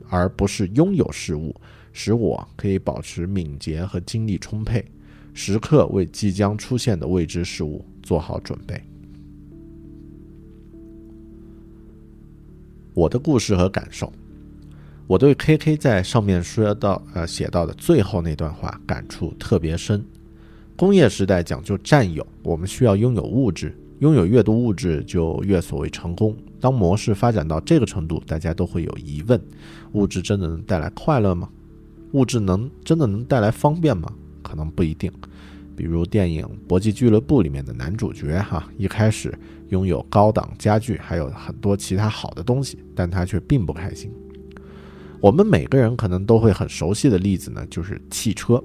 [0.09, 1.55] 而不是拥有事物，
[1.93, 4.85] 使我可以保持敏捷和精力充沛，
[5.33, 8.81] 时刻为即将出现的未知事物做好准备。
[12.93, 14.13] 我的故事和感受，
[15.07, 20.05] 我对 K K 在上面说到呃写到的最后那段话感触特别深。
[20.77, 26.37] 工业时代讲究占有，我们需要拥有物质，拥有越多物质就越所谓成功。
[26.61, 29.41] 当模式发展到这个程度，大家都会有疑问：
[29.93, 31.49] 物质真的能带来快乐吗？
[32.13, 34.13] 物质能真的能带来方便吗？
[34.43, 35.13] 可能不一定。
[35.77, 39.33] 比如电影《搏击俱乐部》里面的男主角，哈，一开始
[39.69, 44.11] 拥有高档家具，还有很多其他好的东西，但他却并不开心。
[45.21, 48.63] 我们每个人可能都会很熟悉的例子呢，就是汽车。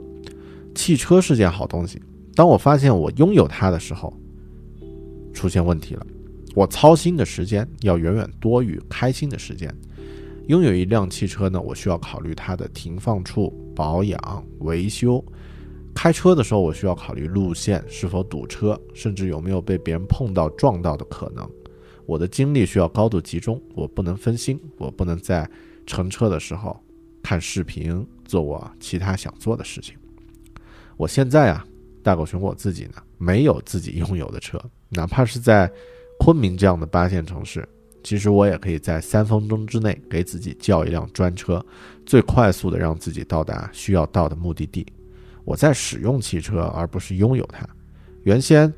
[0.80, 2.02] 汽车是件好东西，
[2.34, 4.18] 当我发现我拥有它的时候，
[5.34, 6.08] 出现问题了。
[6.56, 9.70] 我操心的时间要远远多于开心的时间。
[10.48, 14.18] 拥有一辆汽车呢，我需要考虑它的停放处、保养、
[14.60, 15.22] 维修。
[15.94, 21.46] 开车的时候，我需要考虑路线是否堵车，甚至有没有被别人碰到撞到的可能。
[22.06, 25.48] 我的精力需要高度集中，我不能分心，我不能在
[25.86, 26.82] 乘车的时候
[27.22, 29.99] 看视频，做我其他想做的事情。
[31.00, 31.66] 我现在啊，
[32.04, 35.72] 大狗熊我自己呢，没有自己拥有的车，哪怕是在
[36.20, 37.66] 昆明这样的八线城市，
[38.04, 41.66] 其实我也可以在三分钟之内给自己叫一辆专车，
[42.06, 44.86] 最快速的让自己到达需要到的目的地。
[45.46, 47.66] 我在使用汽车，而不是拥有它。
[48.24, 48.72] 原先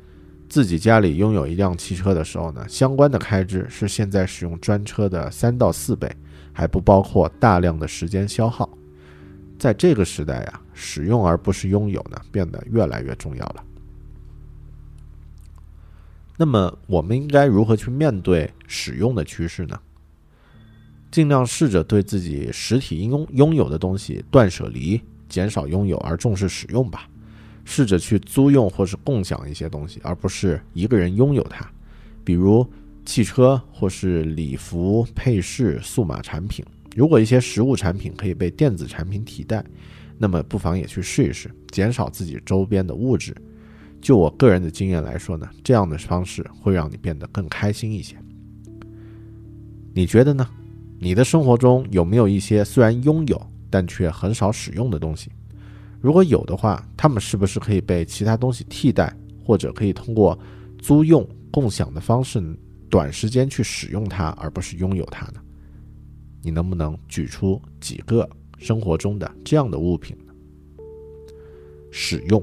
[0.48, 6.08] 自己家里拥有一辆汽车的时候呢，相关的开支是现在使用专车的三到四倍，
[6.52, 8.70] 还不包括大量的时间消耗。
[9.58, 13.64] 在这个时代呀，使用而不是拥有呢，变得越来越重要了。
[16.36, 19.78] 那么，我们应该如何去面对使用的趋势呢？
[21.10, 27.08] 尽量试着对自己实体拥拥有的东西断舍离，减少拥有而重视使用吧。
[27.64, 31.70] 试着去租用或是共享一些东西，而不是一个人拥有它，
[32.24, 32.66] 比如
[33.04, 36.64] 汽车或是礼服、配饰、数码产品。
[36.96, 39.64] 如果一些实物产品可以被电子产品替代，
[40.22, 43.34] 那么不妨也去试一试，减少自己周边的物质。
[44.00, 48.14] 就我个人的经验来说呢，这样的方式会让你变得更开心一些。
[49.92, 50.48] 你觉得呢？
[51.00, 55.28] 你的生活中有没有一些虽然拥有但却很少使用的东西？
[56.00, 59.12] 如果有的话，它们是不是可以被其他东西替代，
[59.44, 60.38] 或者可以通过
[60.78, 62.40] 租用、共享的方式，
[62.88, 65.40] 短时间去使用它，而不是拥有它呢？
[66.42, 68.28] 你能不能举出几个
[68.62, 70.32] 生活中的这样的物品呢？
[71.90, 72.40] 使用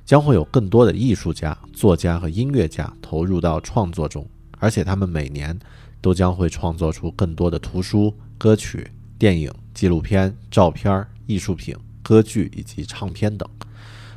[0.03, 4.27] 将会有更多的艺术家、作家和音乐家投入到创作中，
[4.59, 5.57] 而且他们每年
[6.01, 11.73] 都将会创作出更多的图书、歌曲、电影、纪录片、照片、艺术品、
[12.03, 13.47] 歌剧以及唱片等。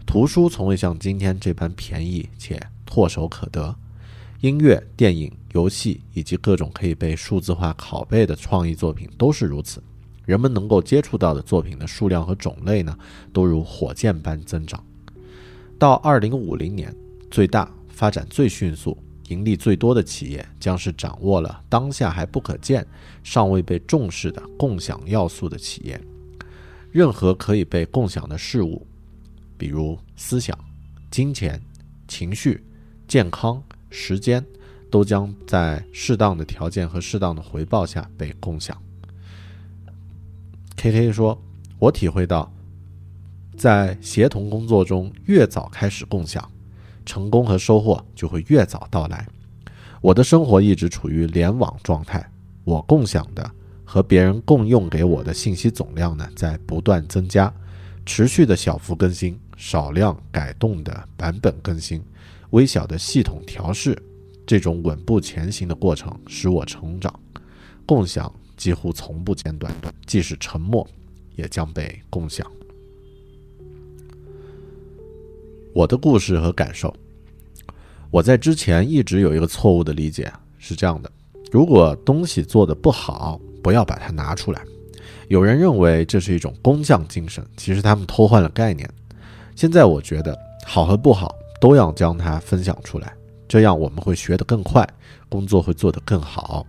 [0.05, 3.77] 图书从未像今天这般便宜且唾手可得。
[4.41, 9.83] 音乐、电影、游戏以及各种可以被数字化拷贝的创意作品都是如此。
[10.25, 12.97] 人们能够接触到的作品的数量和种类呢，
[13.33, 14.85] 都如火箭般增长。
[15.79, 16.95] 到二零五零年，
[17.31, 18.97] 最大、发展最迅速、
[19.29, 22.87] 盈利最多的企业将是掌握了当下还不可见、
[23.23, 25.99] 尚未被重视的共享要素的企业。
[26.91, 28.87] 任何可以被共享的事物，
[29.57, 30.59] 比如思想、
[31.11, 31.59] 金钱、
[32.07, 32.63] 情绪、
[33.07, 33.63] 健康。
[33.91, 34.45] 时间
[34.91, 38.76] 都将在适当的条件和适当的回报下被共享。
[40.76, 41.41] K K 说
[41.78, 42.53] ：“我体会到，
[43.57, 46.49] 在协同工作中越早开始共享，
[47.05, 49.26] 成功和收获就会越早到来。
[50.01, 52.24] 我的生活一直处于联网状态，
[52.64, 53.51] 我共享的
[53.84, 57.53] 和别人共用给我的信息总量呢，在不断增加，
[58.07, 62.03] 持续的小幅更新，少量改动的版本更新。”
[62.51, 64.01] 微小的系统调试，
[64.49, 67.13] 这种稳步前行的过程使我成长。
[67.85, 69.71] 共享几乎从不间断，
[70.07, 70.89] 即使沉默，
[71.37, 72.51] 也将被共享。
[75.75, 76.95] 我的故事和感受，
[78.11, 81.13] 我在之前一直有一个错误的理解，是这样的：
[81.53, 84.65] 如果东西做的不好，不要把它拿出来。
[85.29, 88.89] 有人认为这是一种工匠精神，其实他们偷换了概念。
[89.55, 90.35] 现在我觉得，
[90.65, 91.35] 好和不好。
[91.61, 93.13] 都要将它分享出来，
[93.49, 94.87] 这样我们会学得更快，
[95.29, 96.67] 工作会做得更好。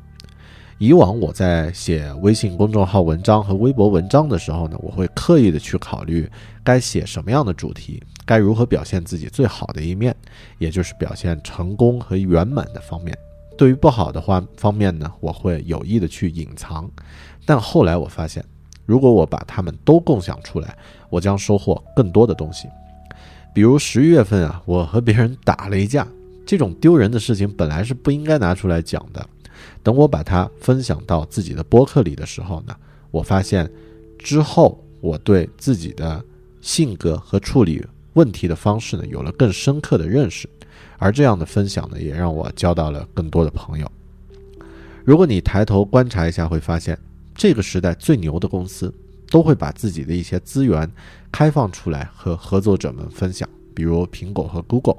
[0.77, 6.29] 以往我在写微信公众号文章和微博文章的时候呢，我会刻意的去考虑
[6.63, 10.15] 该写什么样的主题，该如何表现自己最好的一面，
[10.57, 13.13] 也就是表现成功和圆满的方面。
[13.57, 16.89] 对于不好的话方面呢，我会有意的去隐藏。
[17.45, 18.41] 但后来我发现，
[18.85, 20.73] 如果我把它们都共享出来，
[21.09, 22.69] 我将收获更多的东西。
[23.53, 26.07] 比如十一月份啊，我和别人打了一架，
[26.49, 29.23] 这种丢人的事情本来是不应该拿出来讲的。
[29.83, 32.75] 等我把它分享到自己的播客里的时候呢，
[33.11, 33.71] 我发现
[34.17, 36.25] 之后我对自己的
[36.59, 40.49] 性格和处理问题的方式呢，有了更深刻的认识。
[40.97, 43.87] 而这样的分享呢，也让我交到了更多的朋友。
[45.05, 46.97] 如果你抬头观察一下，会发现
[47.35, 48.91] 这个时代最牛的公司。
[49.29, 50.91] 都会把自己的一些资源
[51.31, 54.97] 开放出来和合作者们分享，比如苹果和 Google，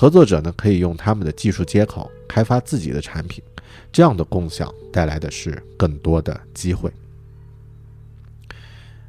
[0.00, 3.42] 合作者呢可以用他们的技术接口开发自己的产品，
[3.90, 6.88] 这样的共享带来的是更多的机会。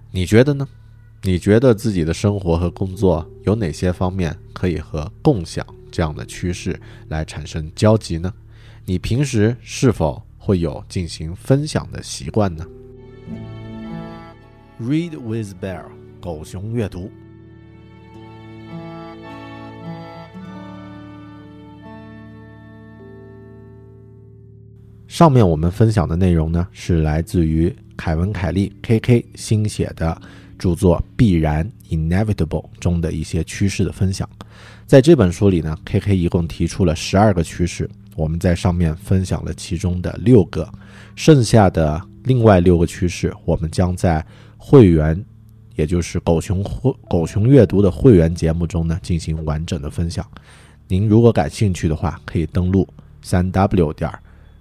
[0.09, 0.67] 你觉得呢？
[1.21, 8.33] 你觉得自己的生活和工作有哪些方面可以和共享这样的趋势来产生交集呢？
[8.83, 12.65] 你平时是否会有进行分享的习惯呢
[14.81, 15.83] ？Read with Bear，
[16.19, 17.11] 狗熊阅读。
[25.19, 30.17] 上面我们分享的内容呢，是来自于凯文·凯利 （K.K.） 新写的
[30.57, 32.45] 著作《必然 （Inevitable）》
[32.79, 34.29] 中的一些趋势的分享。
[34.87, 36.15] 在这本书里呢，K.K.
[36.15, 40.65] 一共提出了十二个趋势，我们在上面分享了其中的六个，
[41.17, 45.21] 剩下的另外六个趋势，我们将在会员，
[45.75, 50.25] 也就是狗熊会狗熊阅读的会员节目中呢进行完整的分享。
[50.87, 52.87] 您如果感兴趣的话，可以登录
[53.21, 54.09] 三 w 点。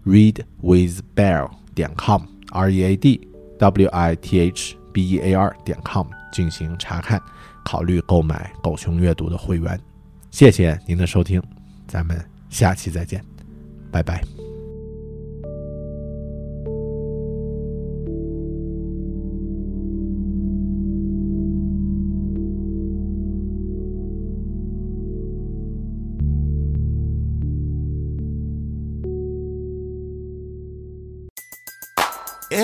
[0.09, 3.21] Readwithbell 点 com r e a d
[3.59, 7.21] w i t h b e a r 点 com 进行查看，
[7.65, 9.79] 考虑购买狗熊阅读的会员。
[10.31, 11.43] 谢谢您的收听，
[11.87, 13.23] 咱们下期再见，
[13.91, 14.48] 拜拜。